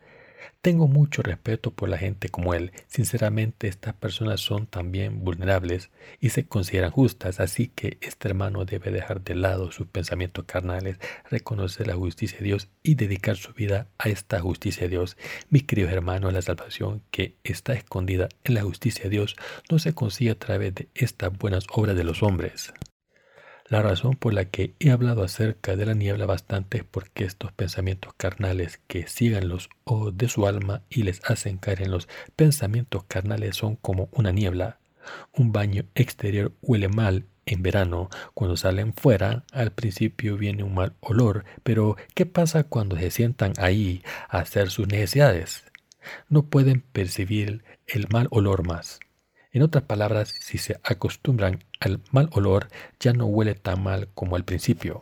[0.61, 2.71] Tengo mucho respeto por la gente como él.
[2.87, 8.91] Sinceramente, estas personas son también vulnerables y se consideran justas, así que este hermano debe
[8.91, 10.97] dejar de lado sus pensamientos carnales,
[11.29, 15.17] reconocer la justicia de Dios y dedicar su vida a esta justicia de Dios.
[15.49, 19.35] Mis queridos hermanos, la salvación que está escondida en la justicia de Dios
[19.69, 22.73] no se consigue a través de estas buenas obras de los hombres.
[23.67, 27.51] La razón por la que he hablado acerca de la niebla bastante es porque estos
[27.51, 32.07] pensamientos carnales que sigan los ojos de su alma y les hacen caer en los
[32.35, 34.77] pensamientos carnales son como una niebla.
[35.33, 38.09] Un baño exterior huele mal en verano.
[38.35, 43.53] Cuando salen fuera, al principio viene un mal olor, pero ¿qué pasa cuando se sientan
[43.57, 45.63] ahí a hacer sus necesidades?
[46.29, 48.99] No pueden percibir el mal olor más.
[49.55, 52.67] En otras palabras, si se acostumbran al mal olor,
[52.99, 54.99] ya no huele tan mal como al principio.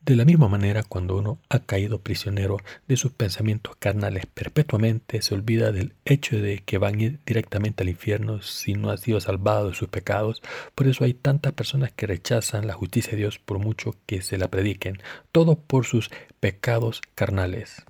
[0.00, 2.56] De la misma manera, cuando uno ha caído prisionero
[2.88, 7.84] de sus pensamientos carnales perpetuamente, se olvida del hecho de que van a ir directamente
[7.84, 10.42] al infierno si no ha sido salvado de sus pecados.
[10.74, 14.38] Por eso hay tantas personas que rechazan la justicia de Dios por mucho que se
[14.38, 14.98] la prediquen,
[15.30, 17.84] todo por sus pecados carnales.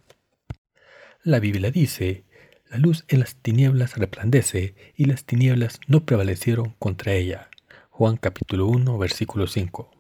[1.22, 2.24] La Biblia dice,
[2.70, 7.50] la luz en las tinieblas resplandece y las tinieblas no prevalecieron contra ella.
[7.90, 9.90] Juan capítulo 1 versículo 5.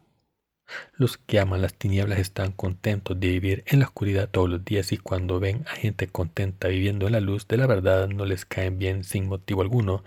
[0.92, 4.92] Los que aman las tinieblas están contentos de vivir en la oscuridad todos los días
[4.92, 8.44] y cuando ven a gente contenta viviendo en la luz de la verdad no les
[8.44, 10.04] caen bien sin motivo alguno.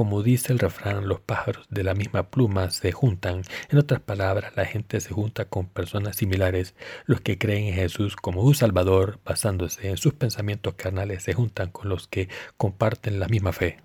[0.00, 3.42] Como dice el refrán, los pájaros de la misma pluma se juntan.
[3.68, 6.74] En otras palabras, la gente se junta con personas similares.
[7.04, 11.70] Los que creen en Jesús como un Salvador, basándose en sus pensamientos carnales, se juntan
[11.70, 13.76] con los que comparten la misma fe.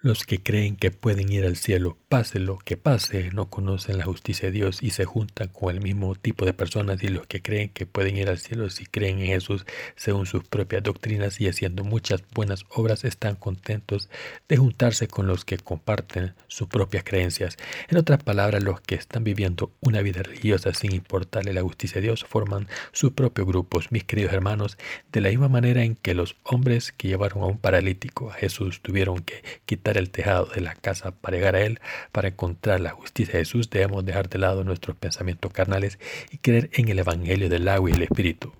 [0.00, 4.04] Los que creen que pueden ir al cielo, pase lo que pase, no conocen la
[4.04, 7.42] justicia de Dios y se juntan con el mismo tipo de personas y los que
[7.42, 11.48] creen que pueden ir al cielo si creen en Jesús según sus propias doctrinas y
[11.48, 14.08] haciendo muchas buenas obras están contentos
[14.48, 17.56] de juntarse con los que comparten sus propias creencias.
[17.88, 22.06] En otras palabras, los que están viviendo una vida religiosa sin importarle la justicia de
[22.06, 24.78] Dios forman sus propios grupos, mis queridos hermanos,
[25.10, 28.80] de la misma manera en que los hombres que llevaron a un paralítico a Jesús
[28.80, 31.80] tuvieron que quitar el tejado de la casa para llegar a Él,
[32.12, 35.98] para encontrar la justicia de Jesús, debemos dejar de lado nuestros pensamientos carnales
[36.30, 38.52] y creer en el Evangelio del agua y el Espíritu.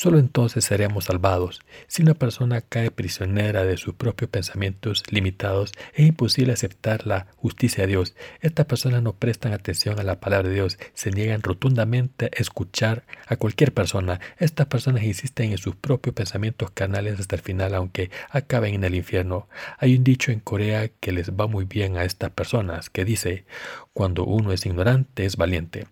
[0.00, 1.60] Solo entonces seremos salvados.
[1.88, 7.82] Si una persona cae prisionera de sus propios pensamientos limitados, es imposible aceptar la justicia
[7.82, 8.14] de Dios.
[8.40, 13.02] Estas personas no prestan atención a la palabra de Dios, se niegan rotundamente a escuchar
[13.26, 14.20] a cualquier persona.
[14.38, 18.94] Estas personas insisten en sus propios pensamientos carnales hasta el final, aunque acaben en el
[18.94, 19.48] infierno.
[19.78, 23.46] Hay un dicho en Corea que les va muy bien a estas personas, que dice,
[23.94, 25.88] cuando uno es ignorante es valiente.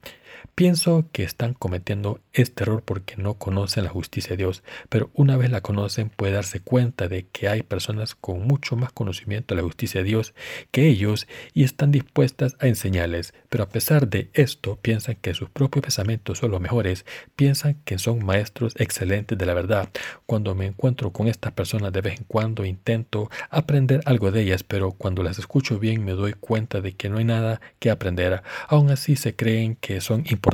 [0.57, 5.37] Pienso que están cometiendo este error porque no conocen la justicia de Dios, pero una
[5.37, 9.61] vez la conocen puede darse cuenta de que hay personas con mucho más conocimiento de
[9.61, 10.33] la justicia de Dios
[10.71, 15.51] que ellos y están dispuestas a enseñarles, pero a pesar de esto piensan que sus
[15.51, 17.05] propios pensamientos son los mejores,
[17.37, 19.91] piensan que son maestros excelentes de la verdad.
[20.25, 24.63] Cuando me encuentro con estas personas de vez en cuando intento aprender algo de ellas,
[24.63, 28.43] pero cuando las escucho bien me doy cuenta de que no hay nada que aprender.
[28.69, 30.46] Aún así se creen que son importantes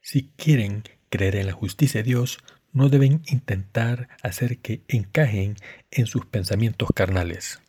[0.00, 2.38] Si quieren creer en la justicia de Dios,
[2.72, 5.56] no deben intentar hacer que encajen
[5.90, 7.60] en sus pensamientos carnales.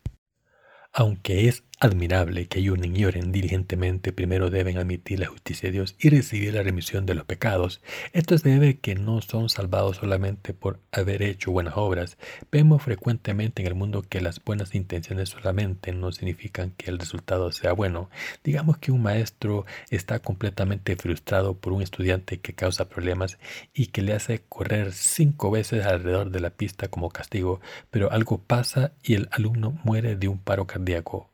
[0.92, 5.94] Aunque es admirable que ayunen y oren diligentemente, primero deben admitir la justicia de Dios
[5.98, 7.80] y recibir la remisión de los pecados.
[8.12, 12.18] Esto se debe que no son salvados solamente por haber hecho buenas obras.
[12.50, 17.52] Vemos frecuentemente en el mundo que las buenas intenciones solamente no significan que el resultado
[17.52, 18.10] sea bueno.
[18.42, 23.38] Digamos que un maestro está completamente frustrado por un estudiante que causa problemas
[23.72, 27.60] y que le hace correr cinco veces alrededor de la pista como castigo,
[27.90, 31.30] pero algo pasa y el alumno muere de un paro cardíaco.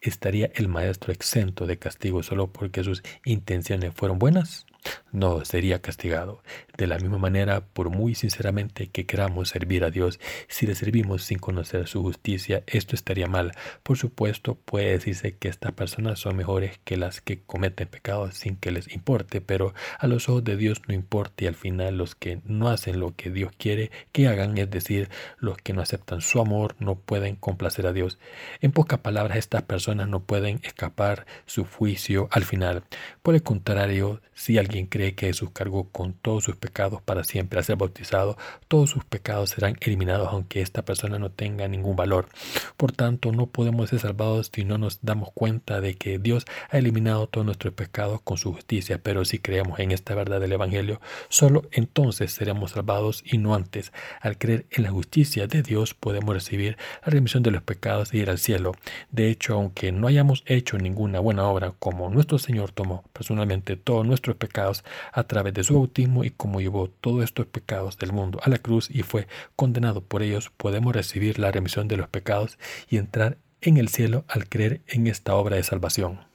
[0.00, 4.66] ¿Estaría el maestro exento de castigo solo porque sus intenciones fueron buenas?
[5.12, 6.42] No sería castigado.
[6.76, 11.22] De la misma manera, por muy sinceramente que queramos servir a Dios, si le servimos
[11.22, 13.52] sin conocer su justicia, esto estaría mal.
[13.82, 18.56] Por supuesto, puede decirse que estas personas son mejores que las que cometen pecados sin
[18.56, 22.14] que les importe, pero a los ojos de Dios no importa y al final los
[22.14, 26.20] que no hacen lo que Dios quiere que hagan, es decir, los que no aceptan
[26.20, 28.18] su amor, no pueden complacer a Dios.
[28.60, 32.84] En pocas palabras, estas personas no pueden escapar su juicio al final.
[33.22, 37.58] Por el contrario, si alguien quien que Jesús cargó con todos sus pecados para siempre
[37.58, 38.36] al ser bautizado,
[38.68, 42.28] todos sus pecados serán eliminados aunque esta persona no tenga ningún valor.
[42.76, 46.78] Por tanto, no podemos ser salvados si no nos damos cuenta de que Dios ha
[46.78, 51.00] eliminado todos nuestros pecados con su justicia, pero si creemos en esta verdad del Evangelio,
[51.28, 53.92] solo entonces seremos salvados y no antes.
[54.20, 58.18] Al creer en la justicia de Dios podemos recibir la remisión de los pecados y
[58.18, 58.72] ir al cielo.
[59.10, 64.06] De hecho, aunque no hayamos hecho ninguna buena obra, como nuestro Señor tomó personalmente todos
[64.06, 68.40] nuestros pecados, a través de su bautismo y como llevó todos estos pecados del mundo
[68.42, 69.26] a la cruz y fue
[69.56, 74.24] condenado por ellos, podemos recibir la remisión de los pecados y entrar en el cielo
[74.28, 76.31] al creer en esta obra de salvación.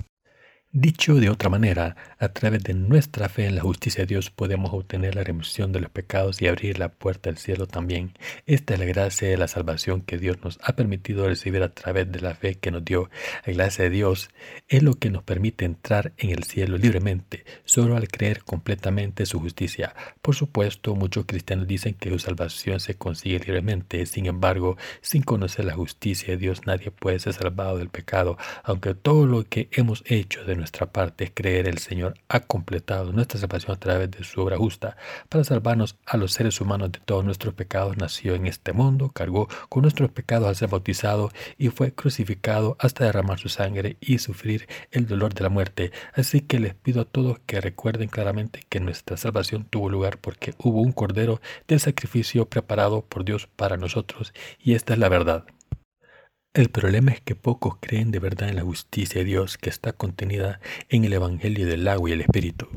[0.73, 4.73] Dicho de otra manera, a través de nuestra fe en la justicia de Dios podemos
[4.73, 8.11] obtener la remisión de los pecados y abrir la puerta al cielo también.
[8.45, 12.11] Esta es la gracia de la salvación que Dios nos ha permitido recibir a través
[12.11, 13.09] de la fe que nos dio.
[13.45, 14.29] La gracia de Dios
[14.67, 19.39] es lo que nos permite entrar en el cielo libremente, solo al creer completamente su
[19.39, 19.95] justicia.
[20.21, 24.05] Por supuesto, muchos cristianos dicen que su salvación se consigue libremente.
[24.05, 28.95] Sin embargo, sin conocer la justicia de Dios, nadie puede ser salvado del pecado, aunque
[28.95, 33.39] todo lo que hemos hecho de nuestra parte es creer el Señor ha completado nuestra
[33.39, 34.97] salvación a través de su obra justa
[35.29, 37.97] para salvarnos a los seres humanos de todos nuestros pecados.
[37.97, 43.05] Nació en este mundo, cargó con nuestros pecados al ser bautizado y fue crucificado hasta
[43.05, 45.91] derramar su sangre y sufrir el dolor de la muerte.
[46.13, 50.53] Así que les pido a todos que recuerden claramente que nuestra salvación tuvo lugar porque
[50.57, 55.45] hubo un cordero del sacrificio preparado por Dios para nosotros y esta es la verdad.
[56.57, 59.93] El problema es que pocos creen de verdad en la justicia de Dios que está
[59.93, 62.67] contenida en el Evangelio del agua y el Espíritu.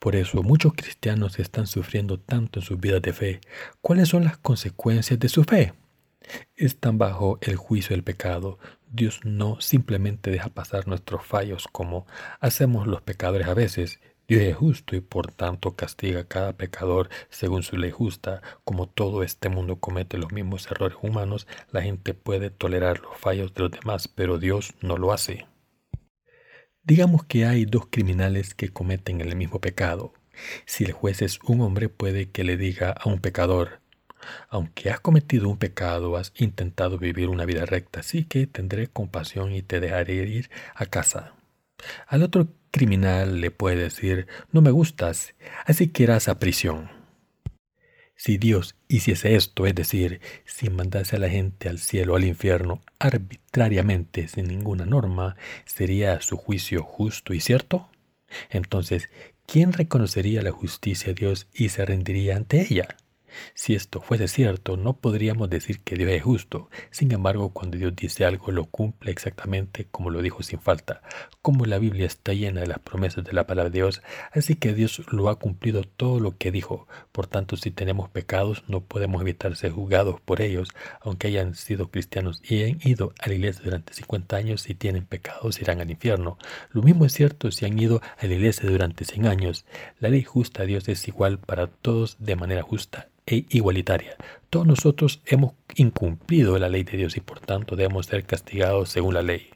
[0.00, 3.40] Por eso muchos cristianos están sufriendo tanto en sus vidas de fe.
[3.80, 5.74] ¿Cuáles son las consecuencias de su fe?
[6.56, 8.58] Están bajo el juicio del pecado.
[8.90, 12.08] Dios no simplemente deja pasar nuestros fallos como
[12.40, 17.10] hacemos los pecadores a veces, Dios es justo y por tanto castiga a cada pecador
[17.28, 18.40] según su ley justa.
[18.64, 23.52] Como todo este mundo comete los mismos errores humanos, la gente puede tolerar los fallos
[23.52, 25.46] de los demás, pero Dios no lo hace.
[26.82, 30.14] Digamos que hay dos criminales que cometen el mismo pecado.
[30.64, 33.80] Si el juez es un hombre, puede que le diga a un pecador,
[34.48, 39.52] aunque has cometido un pecado, has intentado vivir una vida recta, así que tendré compasión
[39.52, 41.34] y te dejaré ir a casa.
[42.06, 46.90] Al otro criminal le puede decir, no me gustas, así que irás a prisión.
[48.16, 52.24] Si Dios hiciese esto, es decir, si mandase a la gente al cielo o al
[52.24, 57.88] infierno arbitrariamente, sin ninguna norma, ¿sería su juicio justo y cierto?
[58.50, 59.08] Entonces,
[59.46, 62.96] ¿quién reconocería la justicia de Dios y se rendiría ante ella?
[63.54, 66.68] Si esto fuese cierto, no podríamos decir que Dios es justo.
[66.90, 71.02] Sin embargo, cuando Dios dice algo, lo cumple exactamente como lo dijo sin falta.
[71.42, 74.74] Como la Biblia está llena de las promesas de la palabra de Dios, así que
[74.74, 76.86] Dios lo ha cumplido todo lo que dijo.
[77.12, 80.70] Por tanto, si tenemos pecados, no podemos evitar ser juzgados por ellos,
[81.00, 85.04] aunque hayan sido cristianos y hayan ido a la iglesia durante 50 años, si tienen
[85.06, 86.38] pecados irán al infierno.
[86.70, 89.64] Lo mismo es cierto si han ido a la iglesia durante 100 años.
[90.00, 94.16] La ley justa de Dios es igual para todos de manera justa e igualitaria.
[94.50, 99.14] Todos nosotros hemos incumplido la ley de Dios y por tanto debemos ser castigados según
[99.14, 99.50] la ley.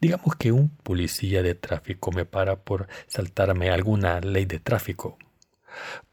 [0.00, 5.18] Digamos que un policía de tráfico me para por saltarme alguna ley de tráfico.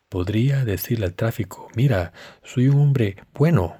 [0.08, 3.78] Podría decirle al tráfico, mira, soy un hombre bueno.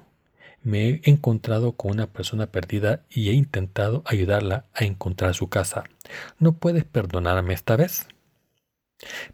[0.62, 5.84] Me he encontrado con una persona perdida y he intentado ayudarla a encontrar su casa.
[6.38, 8.06] ¿No puedes perdonarme esta vez?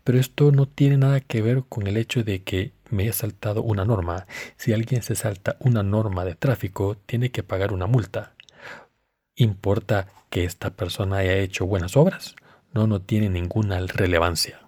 [0.04, 3.62] Pero esto no tiene nada que ver con el hecho de que me he saltado
[3.62, 4.26] una norma.
[4.56, 8.34] Si alguien se salta una norma de tráfico, tiene que pagar una multa.
[9.34, 12.36] ¿Importa que esta persona haya hecho buenas obras?
[12.72, 14.65] No, no tiene ninguna relevancia.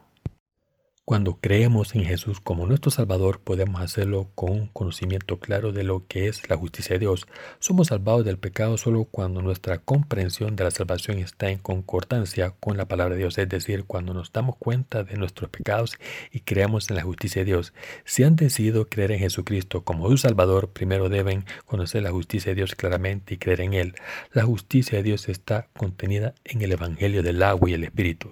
[1.08, 6.06] Cuando creemos en Jesús como nuestro Salvador, podemos hacerlo con un conocimiento claro de lo
[6.06, 7.26] que es la justicia de Dios.
[7.60, 12.76] Somos salvados del pecado solo cuando nuestra comprensión de la salvación está en concordancia con
[12.76, 15.96] la palabra de Dios, es decir, cuando nos damos cuenta de nuestros pecados
[16.30, 17.72] y creamos en la justicia de Dios.
[18.04, 22.56] Si han decidido creer en Jesucristo como su Salvador, primero deben conocer la justicia de
[22.56, 23.94] Dios claramente y creer en Él.
[24.34, 28.30] La justicia de Dios está contenida en el Evangelio del agua y el Espíritu.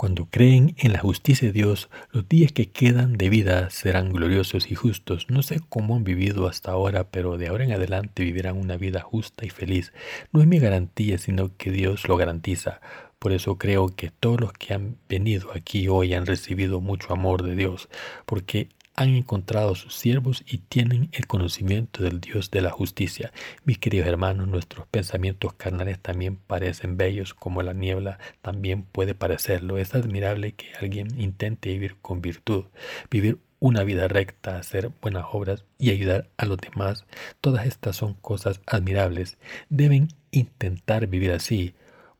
[0.00, 4.70] Cuando creen en la justicia de Dios, los días que quedan de vida serán gloriosos
[4.70, 5.26] y justos.
[5.28, 9.02] No sé cómo han vivido hasta ahora, pero de ahora en adelante vivirán una vida
[9.02, 9.92] justa y feliz.
[10.32, 12.80] No es mi garantía, sino que Dios lo garantiza.
[13.18, 17.42] Por eso creo que todos los que han venido aquí hoy han recibido mucho amor
[17.42, 17.90] de Dios,
[18.24, 23.32] porque han encontrado sus siervos y tienen el conocimiento del Dios de la justicia.
[23.64, 29.78] Mis queridos hermanos, nuestros pensamientos carnales también parecen bellos como la niebla también puede parecerlo.
[29.78, 32.66] Es admirable que alguien intente vivir con virtud,
[33.10, 37.04] vivir una vida recta, hacer buenas obras y ayudar a los demás.
[37.40, 39.38] Todas estas son cosas admirables.
[39.68, 41.74] Deben intentar vivir así.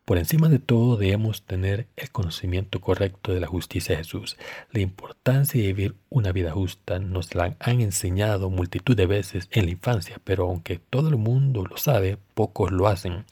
[0.05, 4.37] Por encima de todo debemos tener el conocimiento correcto de la justicia de Jesús.
[4.73, 9.67] La importancia de vivir una vida justa nos la han enseñado multitud de veces en
[9.67, 13.25] la infancia, pero aunque todo el mundo lo sabe, pocos lo hacen.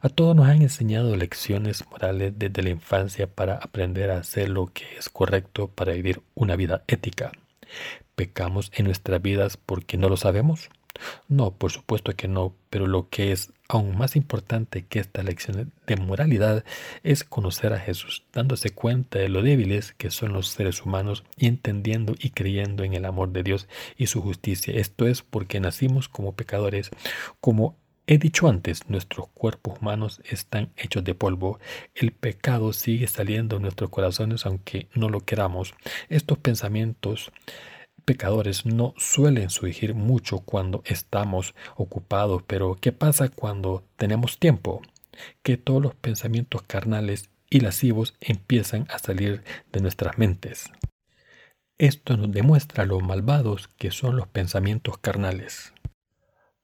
[0.00, 4.66] A todos nos han enseñado lecciones morales desde la infancia para aprender a hacer lo
[4.66, 7.32] que es correcto para vivir una vida ética.
[8.16, 10.70] ¿Pecamos en nuestras vidas porque no lo sabemos?
[11.28, 15.72] No, por supuesto que no, pero lo que es aún más importante que esta lección
[15.86, 16.64] de moralidad
[17.02, 21.46] es conocer a Jesús, dándose cuenta de lo débiles que son los seres humanos y
[21.46, 24.74] entendiendo y creyendo en el amor de Dios y su justicia.
[24.74, 26.90] Esto es porque nacimos como pecadores,
[27.40, 27.76] como
[28.08, 31.60] He dicho antes, nuestros cuerpos humanos están hechos de polvo.
[31.94, 35.72] El pecado sigue saliendo en nuestros corazones aunque no lo queramos.
[36.08, 37.30] Estos pensamientos
[38.02, 44.82] pecadores no suelen surgir mucho cuando estamos ocupados, pero ¿qué pasa cuando tenemos tiempo?
[45.42, 49.42] Que todos los pensamientos carnales y lascivos empiezan a salir
[49.72, 50.70] de nuestras mentes.
[51.78, 55.72] Esto nos demuestra lo malvados que son los pensamientos carnales.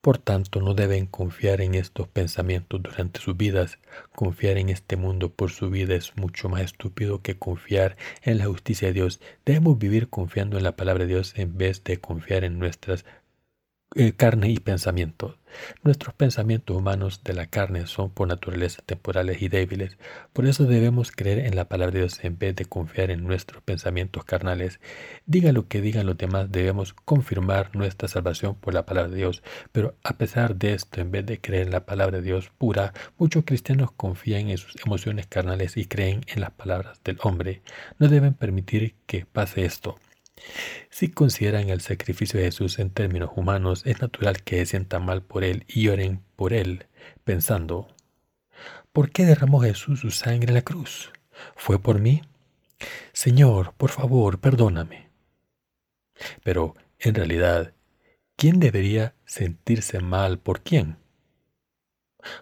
[0.00, 3.78] Por tanto, no deben confiar en estos pensamientos durante sus vidas.
[4.14, 8.46] Confiar en este mundo por su vida es mucho más estúpido que confiar en la
[8.46, 9.20] justicia de Dios.
[9.44, 13.04] Debemos vivir confiando en la palabra de Dios en vez de confiar en nuestras
[13.94, 15.38] eh, carne y pensamiento.
[15.82, 19.96] Nuestros pensamientos humanos de la carne son por naturaleza temporales y débiles.
[20.34, 23.62] Por eso debemos creer en la palabra de Dios en vez de confiar en nuestros
[23.62, 24.78] pensamientos carnales.
[25.24, 29.42] Diga lo que digan los demás, debemos confirmar nuestra salvación por la palabra de Dios.
[29.72, 32.92] Pero a pesar de esto, en vez de creer en la palabra de Dios pura,
[33.16, 37.62] muchos cristianos confían en sus emociones carnales y creen en las palabras del hombre.
[37.98, 39.98] No deben permitir que pase esto.
[40.90, 45.44] Si consideran el sacrificio de Jesús en términos humanos, es natural que sientan mal por
[45.44, 46.86] él y oren por él,
[47.24, 47.88] pensando,
[48.92, 51.12] ¿por qué derramó Jesús su sangre en la cruz?
[51.56, 52.22] ¿Fue por mí?
[53.12, 55.10] Señor, por favor, perdóname.
[56.42, 57.74] Pero, en realidad,
[58.36, 60.96] ¿quién debería sentirse mal por quién?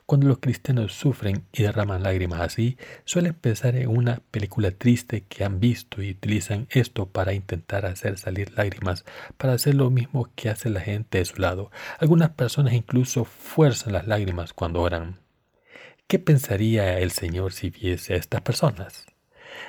[0.06, 5.44] Cuando los cristianos sufren y derraman lágrimas así, suelen pensar en una película triste que
[5.44, 9.04] han visto y utilizan esto para intentar hacer salir lágrimas,
[9.36, 11.70] para hacer lo mismo que hace la gente de su lado.
[11.98, 15.20] Algunas personas incluso fuerzan las lágrimas cuando oran.
[16.06, 19.06] ¿Qué pensaría el Señor si viese a estas personas?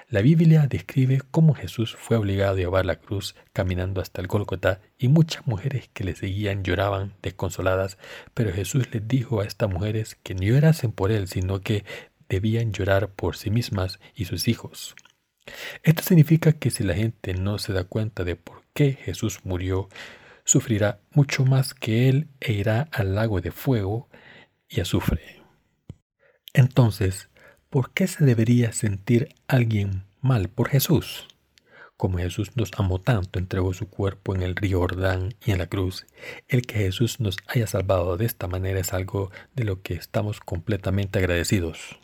[0.09, 4.81] La Biblia describe cómo Jesús fue obligado a llevar la cruz caminando hasta el Gólgota
[4.97, 7.97] y muchas mujeres que le seguían lloraban desconsoladas,
[8.33, 11.85] pero Jesús les dijo a estas mujeres que no llorasen por él, sino que
[12.29, 14.95] debían llorar por sí mismas y sus hijos.
[15.83, 19.89] Esto significa que si la gente no se da cuenta de por qué Jesús murió,
[20.43, 24.09] sufrirá mucho más que él e irá al lago de fuego
[24.69, 25.41] y azufre.
[26.53, 27.29] Entonces,
[27.69, 31.27] ¿por qué se debería sentir alguien mal por Jesús?
[31.97, 35.65] Como Jesús nos amó tanto, entregó su cuerpo en el río Jordán y en la
[35.65, 36.05] cruz.
[36.47, 40.39] El que Jesús nos haya salvado de esta manera es algo de lo que estamos
[40.39, 41.99] completamente agradecidos.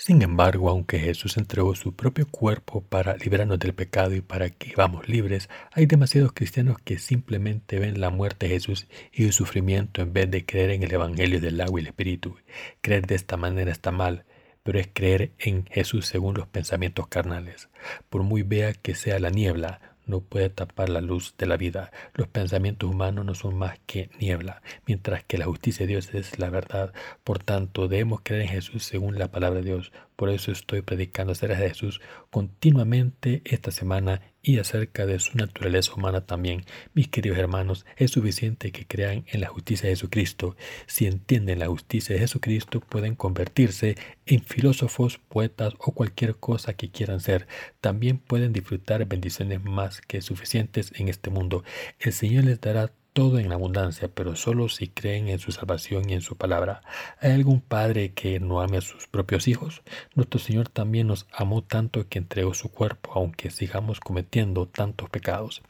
[0.00, 4.72] Sin embargo, aunque Jesús entregó su propio cuerpo para librarnos del pecado y para que
[4.76, 10.00] vamos libres, hay demasiados cristianos que simplemente ven la muerte de Jesús y su sufrimiento
[10.00, 12.36] en vez de creer en el Evangelio del agua y el Espíritu.
[12.80, 14.24] Creer de esta manera está mal,
[14.68, 17.70] pero es creer en Jesús según los pensamientos carnales.
[18.10, 21.90] Por muy vea que sea la niebla, no puede tapar la luz de la vida.
[22.12, 26.38] Los pensamientos humanos no son más que niebla, mientras que la justicia de Dios es
[26.38, 26.92] la verdad.
[27.24, 29.90] Por tanto, debemos creer en Jesús según la palabra de Dios.
[30.16, 35.92] Por eso estoy predicando acerca de Jesús continuamente esta semana y acerca de su naturaleza
[35.92, 36.64] humana también.
[36.94, 40.56] Mis queridos hermanos, es suficiente que crean en la justicia de Jesucristo.
[40.86, 46.90] Si entienden la justicia de Jesucristo, pueden convertirse en filósofos, poetas o cualquier cosa que
[46.90, 47.46] quieran ser.
[47.82, 51.62] También pueden disfrutar bendiciones más que suficientes en este mundo.
[51.98, 56.14] El Señor les dará todo en abundancia, pero solo si creen en su salvación y
[56.14, 56.82] en su palabra.
[57.20, 59.82] ¿Hay algún padre que no ame a sus propios hijos?
[60.14, 65.62] Nuestro Señor también nos amó tanto que entregó su cuerpo, aunque sigamos cometiendo tantos pecados.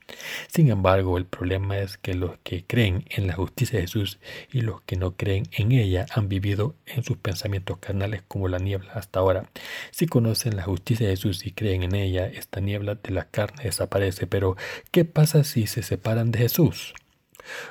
[0.49, 4.19] Sin embargo, el problema es que los que creen en la justicia de Jesús
[4.53, 8.59] y los que no creen en ella han vivido en sus pensamientos carnales como la
[8.59, 9.51] niebla hasta ahora.
[9.91, 13.65] Si conocen la justicia de Jesús y creen en ella, esta niebla de la carne
[13.65, 14.57] desaparece, pero
[14.91, 16.95] ¿qué pasa si se separan de Jesús?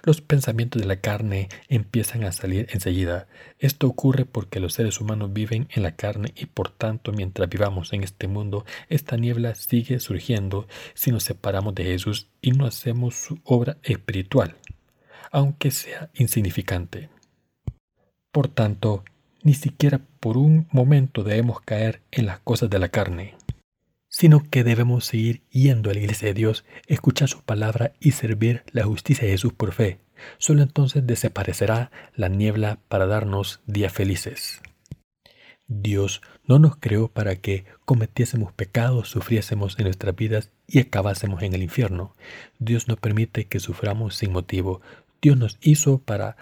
[0.04, 3.28] Los pensamientos de la carne empiezan a salir enseguida.
[3.60, 7.94] Esto ocurre porque los seres humanos viven en la carne y por tanto mientras vivamos
[7.94, 13.16] en este mundo, esta niebla sigue surgiendo si nos separamos de Jesús y no hacemos
[13.16, 14.56] su obra espiritual,
[15.32, 17.10] aunque sea insignificante.
[18.32, 19.04] Por tanto,
[19.44, 23.36] ni siquiera por un momento debemos caer en las cosas de la carne
[24.18, 28.64] sino que debemos seguir yendo a la iglesia de Dios, escuchar su palabra y servir
[28.72, 30.00] la justicia de Jesús por fe.
[30.40, 34.64] Solo entonces desaparecerá la niebla para darnos días felices.
[35.68, 41.54] Dios no nos creó para que cometiésemos pecados, sufriésemos en nuestras vidas y acabásemos en
[41.54, 42.16] el infierno.
[42.58, 44.82] Dios no permite que suframos sin motivo.
[45.22, 46.38] Dios nos hizo para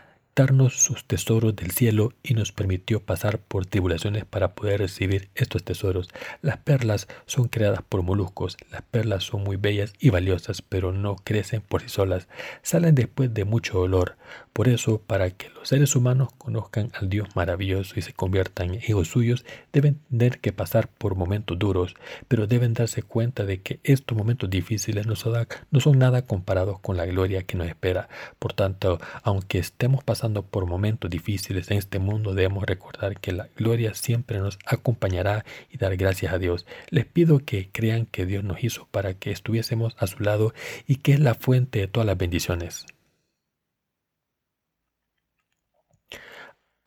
[0.70, 6.10] sus tesoros del cielo y nos permitió pasar por tribulaciones para poder recibir estos tesoros.
[6.42, 11.16] Las perlas son creadas por moluscos, las perlas son muy bellas y valiosas, pero no
[11.16, 12.28] crecen por sí solas,
[12.64, 14.18] salen después de mucho dolor.
[14.52, 18.82] Por eso, para que los seres humanos conozcan al Dios maravilloso y se conviertan en
[18.88, 21.96] hijos suyos, deben tener que pasar por momentos duros,
[22.28, 26.80] pero deben darse cuenta de que estos momentos difíciles no son, no son nada comparados
[26.80, 28.10] con la gloria que nos espera.
[28.40, 33.47] Por tanto, aunque estemos pasando por momentos difíciles en este mundo, debemos recordar que la
[33.55, 36.65] gloria siempre nos acompañará y dar gracias a Dios.
[36.89, 40.53] Les pido que crean que Dios nos hizo para que estuviésemos a su lado
[40.88, 42.86] y que es la fuente de todas las bendiciones.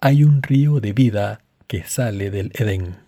[0.01, 3.08] Hay un río de vida que sale del Edén.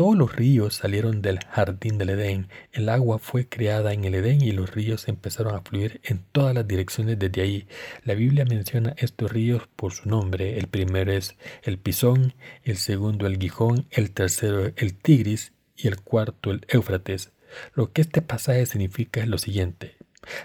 [0.00, 2.48] Todos los ríos salieron del jardín del Edén.
[2.72, 6.54] El agua fue creada en el Edén y los ríos empezaron a fluir en todas
[6.54, 7.68] las direcciones desde ahí.
[8.06, 10.56] La Biblia menciona estos ríos por su nombre.
[10.56, 12.32] El primero es el Pisón,
[12.64, 17.32] el segundo el Gijón, el tercero el Tigris y el cuarto el Éufrates.
[17.74, 19.96] Lo que este pasaje significa es lo siguiente.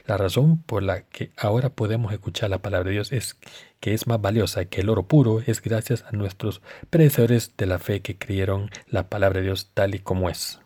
[0.05, 3.37] La razón por la que ahora podemos escuchar la palabra de Dios es
[3.79, 7.79] que es más valiosa que el oro puro es gracias a nuestros predecesores de la
[7.79, 10.59] fe que creyeron la palabra de Dios tal y como es.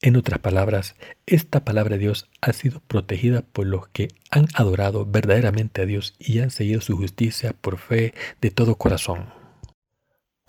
[0.00, 5.06] En otras palabras, esta palabra de Dios ha sido protegida por los que han adorado
[5.06, 9.41] verdaderamente a Dios y han seguido su justicia por fe de todo corazón.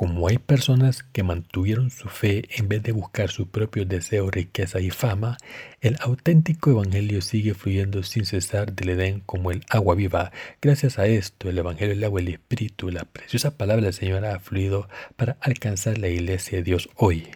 [0.03, 4.81] Como hay personas que mantuvieron su fe en vez de buscar su propio deseo, riqueza
[4.81, 5.37] y fama,
[5.79, 10.33] el auténtico Evangelio sigue fluyendo sin cesar del Edén como el agua viva.
[10.61, 14.41] Gracias a esto, el Evangelio, el agua el Espíritu, la preciosa palabra del Señor ha
[14.41, 17.29] fluido para alcanzar la iglesia de Dios hoy.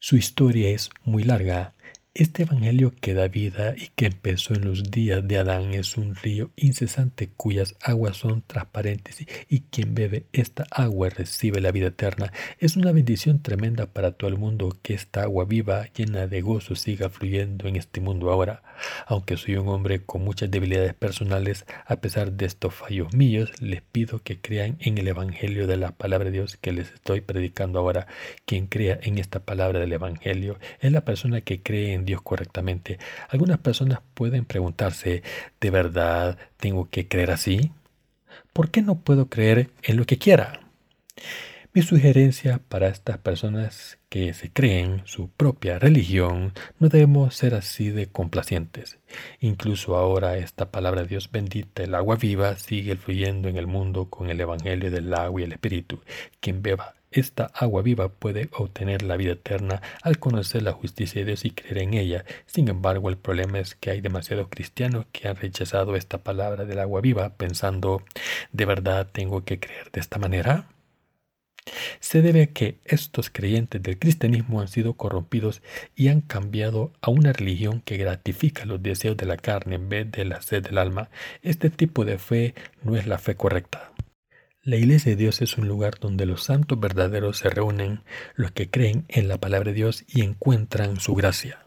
[0.00, 1.74] Su historia es muy larga,
[2.20, 6.14] este Evangelio que da vida y que empezó en los días de Adán es un
[6.14, 12.30] río incesante cuyas aguas son transparentes y quien bebe esta agua recibe la vida eterna.
[12.58, 16.74] Es una bendición tremenda para todo el mundo que esta agua viva, llena de gozo,
[16.74, 18.62] siga fluyendo en este mundo ahora.
[19.06, 23.80] Aunque soy un hombre con muchas debilidades personales, a pesar de estos fallos míos, les
[23.80, 27.78] pido que crean en el Evangelio de la palabra de Dios que les estoy predicando
[27.78, 28.06] ahora.
[28.44, 32.98] Quien crea en esta palabra del Evangelio es la persona que cree en Dios correctamente.
[33.28, 35.22] Algunas personas pueden preguntarse,
[35.60, 37.70] ¿de verdad tengo que creer así?
[38.52, 40.60] ¿Por qué no puedo creer en lo que quiera?
[41.72, 47.90] Mi sugerencia para estas personas que se creen su propia religión, no debemos ser así
[47.90, 48.98] de complacientes.
[49.38, 54.06] Incluso ahora esta palabra de Dios bendita, el agua viva, sigue fluyendo en el mundo
[54.06, 56.00] con el Evangelio del agua y el Espíritu.
[56.40, 61.26] Quien beba esta agua viva puede obtener la vida eterna al conocer la justicia de
[61.26, 62.24] Dios y creer en ella.
[62.46, 66.78] Sin embargo, el problema es que hay demasiados cristianos que han rechazado esta palabra del
[66.78, 68.02] agua viva pensando,
[68.52, 70.68] ¿de verdad tengo que creer de esta manera?
[72.00, 75.62] Se debe a que estos creyentes del cristianismo han sido corrompidos
[75.94, 80.10] y han cambiado a una religión que gratifica los deseos de la carne en vez
[80.10, 81.10] de la sed del alma.
[81.42, 83.92] Este tipo de fe no es la fe correcta.
[84.62, 88.02] La iglesia de Dios es un lugar donde los santos verdaderos se reúnen,
[88.34, 91.64] los que creen en la palabra de Dios y encuentran su gracia.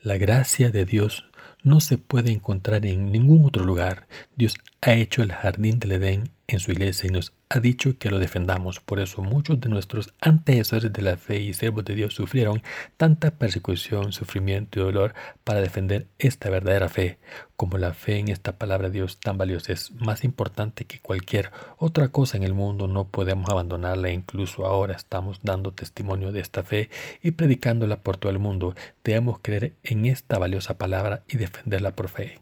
[0.00, 1.28] La gracia de Dios
[1.64, 4.06] no se puede encontrar en ningún otro lugar.
[4.36, 8.10] Dios ha hecho el jardín del Edén en su iglesia y nos ha dicho que
[8.10, 8.80] lo defendamos.
[8.80, 12.62] Por eso muchos de nuestros antecesores de la fe y siervos de Dios sufrieron
[12.96, 17.18] tanta persecución, sufrimiento y dolor para defender esta verdadera fe.
[17.56, 21.50] Como la fe en esta palabra de Dios tan valiosa es más importante que cualquier
[21.76, 24.10] otra cosa en el mundo, no podemos abandonarla.
[24.10, 26.90] Incluso ahora estamos dando testimonio de esta fe
[27.22, 28.74] y predicándola por todo el mundo.
[29.04, 32.40] Debemos creer en esta valiosa palabra y defenderla por fe.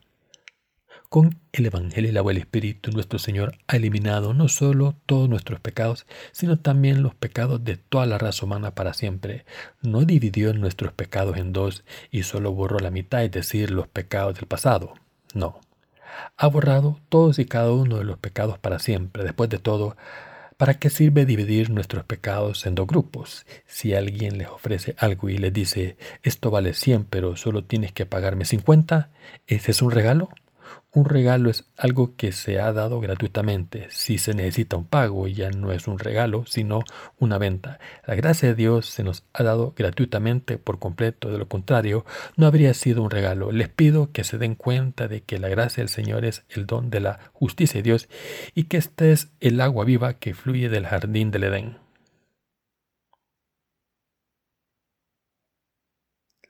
[1.08, 5.58] Con el Evangelio y el agua Espíritu, nuestro Señor ha eliminado no solo todos nuestros
[5.58, 9.46] pecados, sino también los pecados de toda la raza humana para siempre.
[9.80, 14.34] No dividió nuestros pecados en dos y solo borró la mitad, es decir, los pecados
[14.34, 14.92] del pasado.
[15.32, 15.60] No.
[16.36, 19.24] Ha borrado todos y cada uno de los pecados para siempre.
[19.24, 19.96] Después de todo,
[20.58, 23.46] ¿Para qué sirve dividir nuestros pecados en dos grupos?
[23.68, 28.06] Si alguien les ofrece algo y les dice, esto vale 100, pero solo tienes que
[28.06, 29.08] pagarme 50,
[29.46, 30.30] ¿ese es un regalo?
[30.98, 33.86] Un regalo es algo que se ha dado gratuitamente.
[33.88, 36.80] Si se necesita un pago, ya no es un regalo, sino
[37.20, 37.78] una venta.
[38.04, 41.30] La gracia de Dios se nos ha dado gratuitamente por completo.
[41.30, 42.04] De lo contrario,
[42.36, 43.52] no habría sido un regalo.
[43.52, 46.90] Les pido que se den cuenta de que la gracia del Señor es el don
[46.90, 48.08] de la justicia de Dios
[48.56, 51.78] y que este es el agua viva que fluye del jardín del Edén.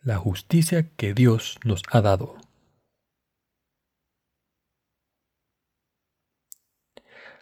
[0.01, 2.48] La justicia que Dios nos ha dado.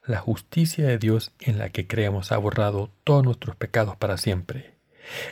[0.07, 4.75] La justicia de Dios en la que creemos ha borrado todos nuestros pecados para siempre.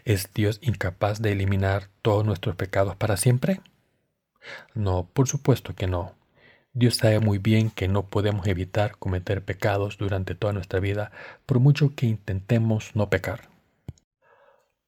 [0.05, 3.61] ¿Es Dios incapaz de eliminar todos nuestros pecados para siempre?
[4.75, 6.15] No, por supuesto que no.
[6.73, 11.13] Dios sabe muy bien que no podemos evitar cometer pecados durante toda nuestra vida,
[11.47, 13.54] por mucho que intentemos no pecar.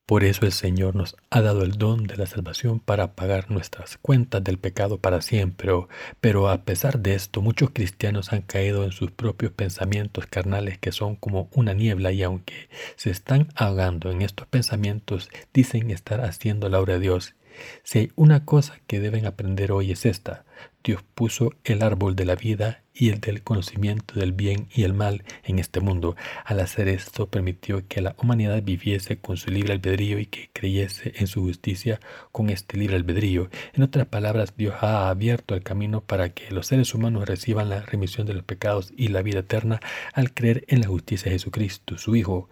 [0.06, 3.98] Por eso el Señor nos ha dado el don de la salvación para pagar nuestras
[3.98, 5.72] cuentas del pecado para siempre.
[6.20, 10.92] Pero a pesar de esto, muchos cristianos han caído en sus propios pensamientos carnales que
[10.92, 16.68] son como una niebla y aunque se están ahogando en estos pensamientos, dicen estar haciendo
[16.68, 17.34] la obra de Dios.
[17.82, 20.44] Si hay una cosa que deben aprender hoy es esta.
[20.82, 24.94] Dios puso el árbol de la vida y el del conocimiento del bien y el
[24.94, 26.16] mal en este mundo.
[26.44, 31.12] Al hacer esto permitió que la humanidad viviese con su libre albedrío y que creyese
[31.16, 32.00] en su justicia
[32.32, 33.50] con este libre albedrío.
[33.74, 37.82] En otras palabras, Dios ha abierto el camino para que los seres humanos reciban la
[37.82, 39.80] remisión de los pecados y la vida eterna
[40.14, 42.48] al creer en la justicia de Jesucristo, su Hijo.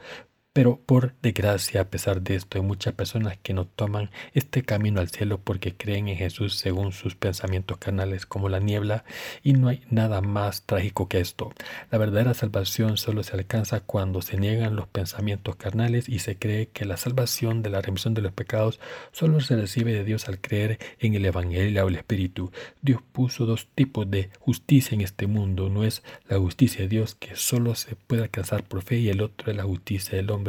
[0.54, 5.00] Pero por desgracia, a pesar de esto, hay muchas personas que no toman este camino
[5.00, 9.04] al cielo porque creen en Jesús según sus pensamientos carnales como la niebla
[9.42, 11.52] y no hay nada más trágico que esto.
[11.90, 16.68] La verdadera salvación solo se alcanza cuando se niegan los pensamientos carnales y se cree
[16.68, 18.78] que la salvación de la remisión de los pecados
[19.10, 22.52] solo se recibe de Dios al creer en el Evangelio o el Espíritu.
[22.80, 25.68] Dios puso dos tipos de justicia en este mundo.
[25.68, 29.20] No es la justicia de Dios que solo se puede alcanzar por fe y el
[29.20, 30.43] otro es la justicia del hombre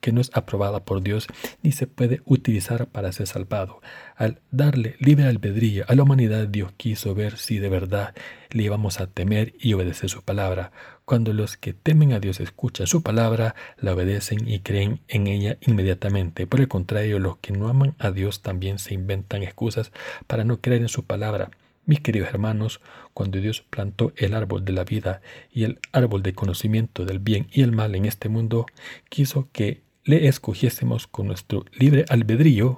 [0.00, 1.26] que no es aprobada por Dios
[1.62, 3.80] ni se puede utilizar para ser salvado.
[4.16, 8.14] Al darle libre albedrío a la humanidad, Dios quiso ver si de verdad
[8.50, 10.72] le íbamos a temer y obedecer su palabra.
[11.04, 15.58] Cuando los que temen a Dios escuchan su palabra, la obedecen y creen en ella
[15.60, 16.46] inmediatamente.
[16.46, 19.92] Por el contrario, los que no aman a Dios también se inventan excusas
[20.26, 21.50] para no creer en su palabra.
[21.84, 22.80] Mis queridos hermanos,
[23.12, 25.20] cuando Dios plantó el árbol de la vida
[25.50, 28.66] y el árbol de conocimiento del bien y el mal en este mundo,
[29.08, 32.76] quiso que le escogiésemos con nuestro libre albedrío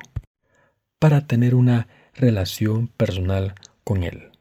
[0.99, 4.34] para tener una relación personal con Él.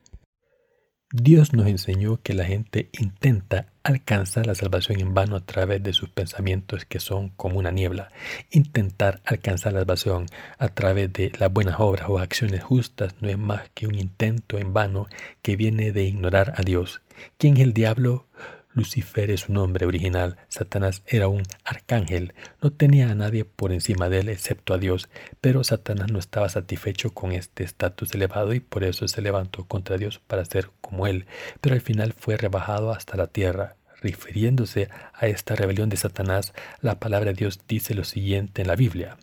[1.15, 5.93] Dios nos enseñó que la gente intenta alcanzar la salvación en vano a través de
[5.93, 8.11] sus pensamientos que son como una niebla.
[8.49, 10.25] Intentar alcanzar la salvación
[10.57, 14.57] a través de las buenas obras o acciones justas no es más que un intento
[14.57, 15.05] en vano
[15.43, 17.03] que viene de ignorar a Dios.
[17.37, 18.25] ¿Quién es el diablo?
[18.73, 20.37] Lucifer es su nombre original.
[20.49, 22.33] Satanás era un arcángel.
[22.61, 25.09] No tenía a nadie por encima de él excepto a Dios.
[25.41, 29.97] Pero Satanás no estaba satisfecho con este estatus elevado y por eso se levantó contra
[29.97, 31.27] Dios para ser como él.
[31.61, 33.75] Pero al final fue rebajado hasta la tierra.
[34.01, 38.75] Refiriéndose a esta rebelión de Satanás, la palabra de Dios dice lo siguiente en la
[38.75, 39.17] Biblia.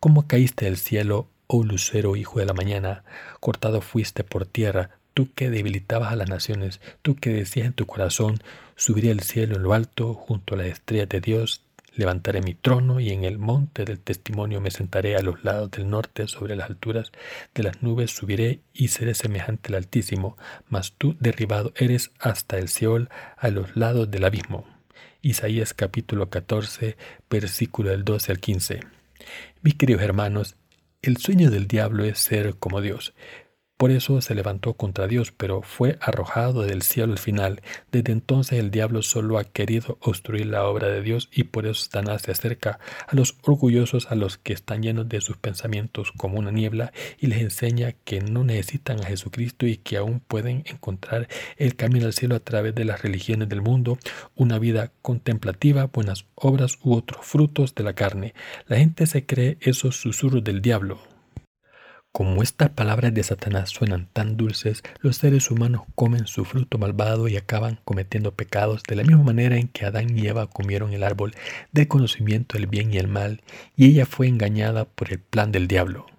[0.00, 3.04] ¿Cómo caíste del cielo, oh lucero hijo de la mañana?
[3.40, 7.86] Cortado fuiste por tierra, tú que debilitabas a las naciones, tú que decías en tu
[7.86, 8.38] corazón,
[8.76, 11.62] subiré al cielo en lo alto, junto a las estrellas de Dios,
[11.94, 15.88] levantaré mi trono y en el monte del testimonio me sentaré a los lados del
[15.90, 17.12] norte, sobre las alturas
[17.54, 20.36] de las nubes subiré y seré semejante al Altísimo,
[20.68, 24.66] mas tú derribado eres hasta el Seol, a los lados del abismo.
[25.20, 26.96] Isaías capítulo 14,
[27.30, 28.80] versículo del 12 al 15.
[29.62, 30.56] Mis queridos hermanos,
[31.02, 33.12] el sueño del diablo es ser como Dios.
[33.82, 37.62] Por eso se levantó contra Dios, pero fue arrojado del cielo al final.
[37.90, 41.74] Desde entonces el diablo solo ha querido obstruir la obra de Dios y por eso
[41.82, 42.78] Satanás se acerca
[43.08, 47.26] a los orgullosos, a los que están llenos de sus pensamientos como una niebla y
[47.26, 51.26] les enseña que no necesitan a Jesucristo y que aún pueden encontrar
[51.56, 53.98] el camino al cielo a través de las religiones del mundo,
[54.36, 58.32] una vida contemplativa, buenas obras u otros frutos de la carne.
[58.68, 61.11] La gente se cree esos susurros del diablo.
[62.12, 67.26] Como estas palabras de Satanás suenan tan dulces, los seres humanos comen su fruto malvado
[67.26, 71.04] y acaban cometiendo pecados de la misma manera en que Adán y Eva comieron el
[71.04, 71.34] árbol
[71.72, 73.40] del conocimiento del bien y el mal,
[73.76, 76.11] y ella fue engañada por el plan del diablo.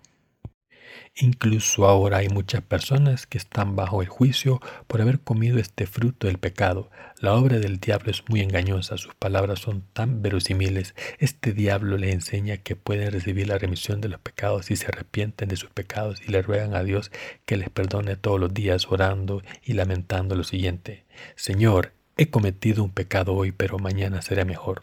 [1.15, 6.25] Incluso ahora hay muchas personas que están bajo el juicio por haber comido este fruto
[6.25, 6.89] del pecado.
[7.19, 10.95] La obra del diablo es muy engañosa, sus palabras son tan verosímiles.
[11.19, 15.49] Este diablo le enseña que pueden recibir la remisión de los pecados si se arrepienten
[15.49, 17.11] de sus pecados y le ruegan a Dios
[17.45, 21.05] que les perdone todos los días orando y lamentando lo siguiente.
[21.35, 24.81] Señor, he cometido un pecado hoy, pero mañana será mejor.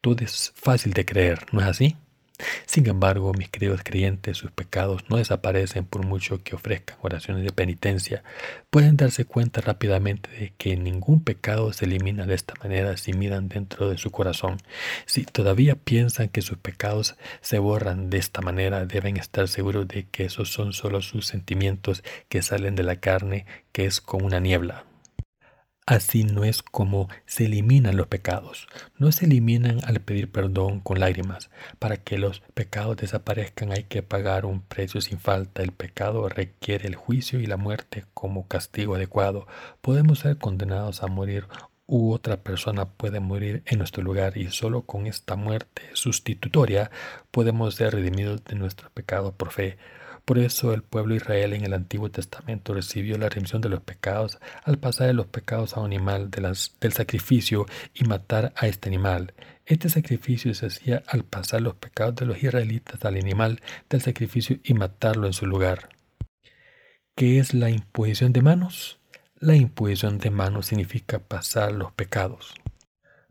[0.00, 1.96] Todo es fácil de creer, ¿no es así?
[2.66, 7.52] Sin embargo, mis queridos creyentes, sus pecados no desaparecen por mucho que ofrezcan oraciones de
[7.52, 8.22] penitencia.
[8.70, 13.48] Pueden darse cuenta rápidamente de que ningún pecado se elimina de esta manera si miran
[13.48, 14.58] dentro de su corazón.
[15.06, 20.06] Si todavía piensan que sus pecados se borran de esta manera, deben estar seguros de
[20.06, 24.40] que esos son solo sus sentimientos que salen de la carne, que es como una
[24.40, 24.87] niebla.
[25.88, 28.68] Así no es como se eliminan los pecados.
[28.98, 31.48] No se eliminan al pedir perdón con lágrimas.
[31.78, 35.62] Para que los pecados desaparezcan hay que pagar un precio sin falta.
[35.62, 39.46] El pecado requiere el juicio y la muerte como castigo adecuado.
[39.80, 41.46] Podemos ser condenados a morir
[41.86, 46.90] u otra persona puede morir en nuestro lugar y solo con esta muerte sustitutoria
[47.30, 49.78] podemos ser redimidos de nuestro pecado por fe.
[50.28, 53.80] Por eso el pueblo de Israel en el Antiguo Testamento recibió la remisión de los
[53.80, 57.64] pecados al pasar de los pecados a un animal del sacrificio
[57.94, 59.32] y matar a este animal.
[59.64, 64.58] Este sacrificio se hacía al pasar los pecados de los israelitas al animal del sacrificio
[64.62, 65.88] y matarlo en su lugar.
[67.16, 69.00] ¿Qué es la imposición de manos?
[69.38, 72.54] La imposición de manos significa pasar los pecados.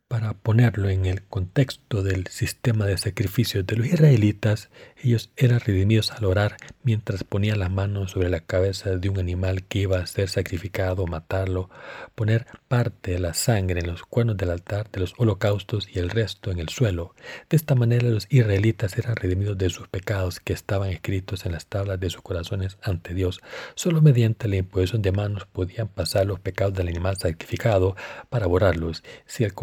[0.10, 4.70] Para ponerlo en el contexto del sistema de sacrificios de los israelitas,
[5.04, 9.64] ellos eran redimidos al orar mientras ponían las manos sobre la cabeza de un animal
[9.64, 11.70] que iba a ser sacrificado, matarlo,
[12.16, 16.10] poner parte de la sangre en los cuernos del altar de los holocaustos y el
[16.10, 17.14] resto en el suelo.
[17.50, 21.66] De esta manera los israelitas eran redimidos de sus pecados que estaban escritos en las
[21.66, 23.42] tablas de sus corazones ante Dios.
[23.76, 27.98] Solo mediante la imposición de manos podían pasar los pecados del animal sacrificado
[28.30, 29.04] para borrarlos.
[29.26, 29.54] Si el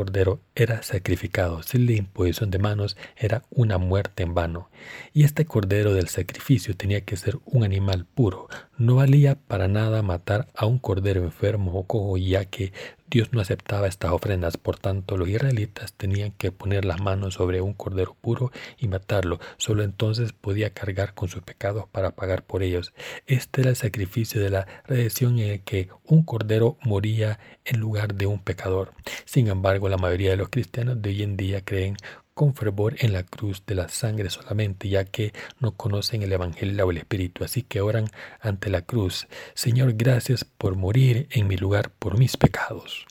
[0.55, 4.71] era sacrificado, sin la imposición de manos era una muerte en vano.
[5.13, 8.49] Y este cordero del sacrificio tenía que ser un animal puro.
[8.77, 12.73] No valía para nada matar a un cordero enfermo o cojo, ya que
[13.07, 17.61] Dios no aceptaba estas ofrendas, por tanto los israelitas tenían que poner las manos sobre
[17.61, 19.39] un cordero puro y matarlo.
[19.57, 22.93] Solo entonces podía cargar con sus pecados para pagar por ellos.
[23.27, 28.15] Este era el sacrificio de la redención en el que un cordero moría en lugar
[28.15, 28.93] de un pecador.
[29.25, 31.97] Sin embargo, la mayoría de los cristianos de hoy en día creen
[32.35, 36.87] con fervor en la cruz de la sangre solamente, ya que no conocen el Evangelio
[36.87, 37.45] o el Espíritu.
[37.45, 38.07] Así que oran
[38.41, 43.07] ante la cruz, Señor, gracias por morir en mi lugar por mis pecados.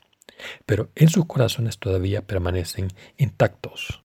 [0.65, 4.03] Pero en sus corazones todavía permanecen intactos.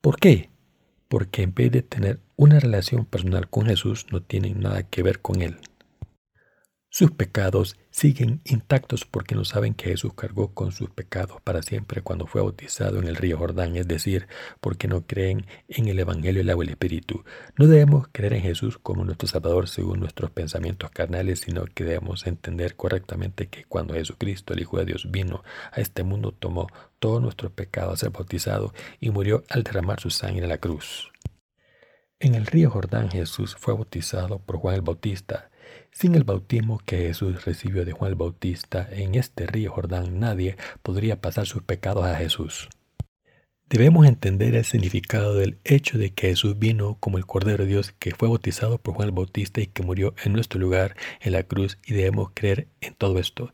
[0.00, 0.50] ¿Por qué?
[1.08, 5.20] Porque en vez de tener una relación personal con Jesús, no tienen nada que ver
[5.20, 5.58] con Él.
[6.92, 12.02] Sus pecados siguen intactos porque no saben que Jesús cargó con sus pecados para siempre
[12.02, 14.26] cuando fue bautizado en el río Jordán, es decir,
[14.60, 17.22] porque no creen en el Evangelio, el agua y el Espíritu.
[17.56, 22.26] No debemos creer en Jesús como nuestro Salvador según nuestros pensamientos carnales, sino que debemos
[22.26, 26.66] entender correctamente que cuando Jesucristo, el Hijo de Dios, vino a este mundo, tomó
[26.98, 31.12] todos nuestros pecados al ser bautizado y murió al derramar su sangre en la cruz.
[32.18, 35.49] En el río Jordán Jesús fue bautizado por Juan el Bautista
[35.92, 40.56] sin el bautismo que Jesús recibió de Juan el Bautista en este río Jordán, nadie
[40.82, 42.68] podría pasar sus pecados a Jesús.
[43.68, 47.92] Debemos entender el significado del hecho de que Jesús vino como el Cordero de Dios
[47.98, 51.44] que fue bautizado por Juan el Bautista y que murió en nuestro lugar en la
[51.44, 53.52] cruz y debemos creer en todo esto.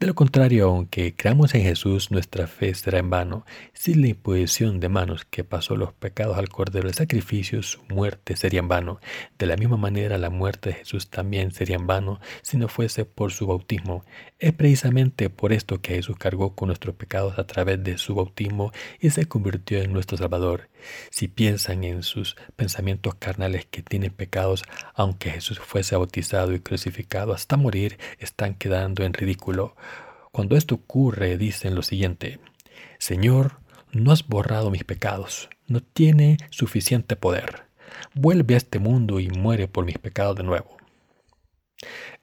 [0.00, 3.44] De lo contrario, aunque creamos en Jesús, nuestra fe será en vano.
[3.72, 8.36] Sin la imposición de manos que pasó los pecados al Cordero del sacrificio, su muerte
[8.36, 9.00] sería en vano.
[9.38, 13.04] De la misma manera, la muerte de Jesús también sería en vano si no fuese
[13.04, 14.04] por su bautismo.
[14.38, 18.72] Es precisamente por esto que Jesús cargó con nuestros pecados a través de su bautismo
[19.00, 20.68] y se convirtió en nuestro Salvador.
[21.10, 24.64] Si piensan en sus pensamientos carnales que tienen pecados,
[24.94, 29.76] aunque Jesús fuese bautizado y crucificado hasta morir, están quedando en ridículo.
[30.32, 32.40] Cuando esto ocurre, dicen lo siguiente,
[32.98, 33.60] Señor,
[33.92, 37.64] no has borrado mis pecados, no tiene suficiente poder.
[38.14, 40.81] Vuelve a este mundo y muere por mis pecados de nuevo.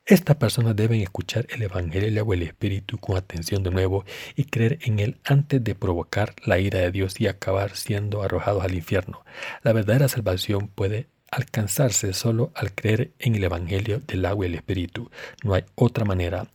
[0.06, 4.06] Estas personas deben escuchar el Evangelio o el Espíritu con atención de nuevo
[4.36, 8.64] y creer en él antes de provocar la ira de Dios y acabar siendo arrojados
[8.64, 9.24] al infierno.
[9.62, 14.56] La verdadera salvación puede alcanzarse solo al creer en el Evangelio del agua y el
[14.56, 15.10] Espíritu.
[15.44, 16.48] No hay otra manera.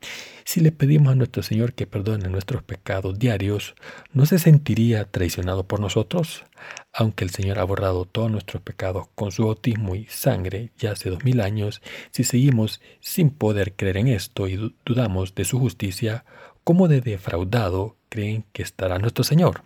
[0.45, 3.75] Si le pedimos a nuestro Señor que perdone nuestros pecados diarios,
[4.13, 6.45] ¿no se sentiría traicionado por nosotros?
[6.93, 11.11] Aunque el Señor ha borrado todos nuestros pecados con su bautismo y sangre ya hace
[11.11, 16.25] dos mil años, si seguimos sin poder creer en esto y dudamos de su justicia,
[16.63, 19.63] ¿cómo de defraudado creen que estará nuestro Señor?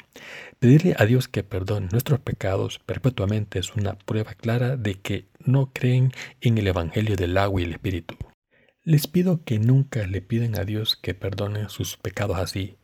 [0.59, 5.71] Pedirle a Dios que perdone nuestros pecados perpetuamente es una prueba clara de que no
[5.75, 8.17] creen en el Evangelio del agua y el Espíritu.
[8.85, 12.79] Les pido que nunca le piden a Dios que perdone sus pecados así.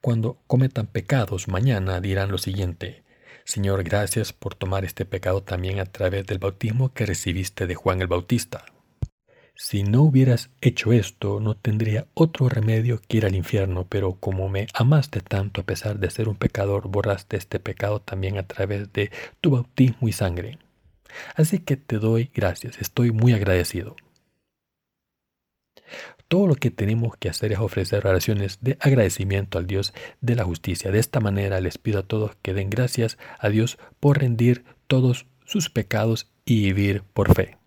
[0.00, 3.02] Cuando cometan pecados mañana dirán lo siguiente,
[3.44, 8.00] Señor, gracias por tomar este pecado también a través del bautismo que recibiste de Juan
[8.00, 8.64] el Bautista.
[9.62, 14.48] Si no hubieras hecho esto, no tendría otro remedio que ir al infierno, pero como
[14.48, 18.92] me amaste tanto a pesar de ser un pecador, borraste este pecado también a través
[18.92, 20.58] de tu bautismo y sangre.
[21.36, 23.94] Así que te doy gracias, estoy muy agradecido.
[26.26, 30.42] Todo lo que tenemos que hacer es ofrecer oraciones de agradecimiento al Dios de la
[30.42, 30.90] justicia.
[30.90, 35.26] De esta manera les pido a todos que den gracias a Dios por rendir todos
[35.44, 37.61] sus pecados y vivir por fe.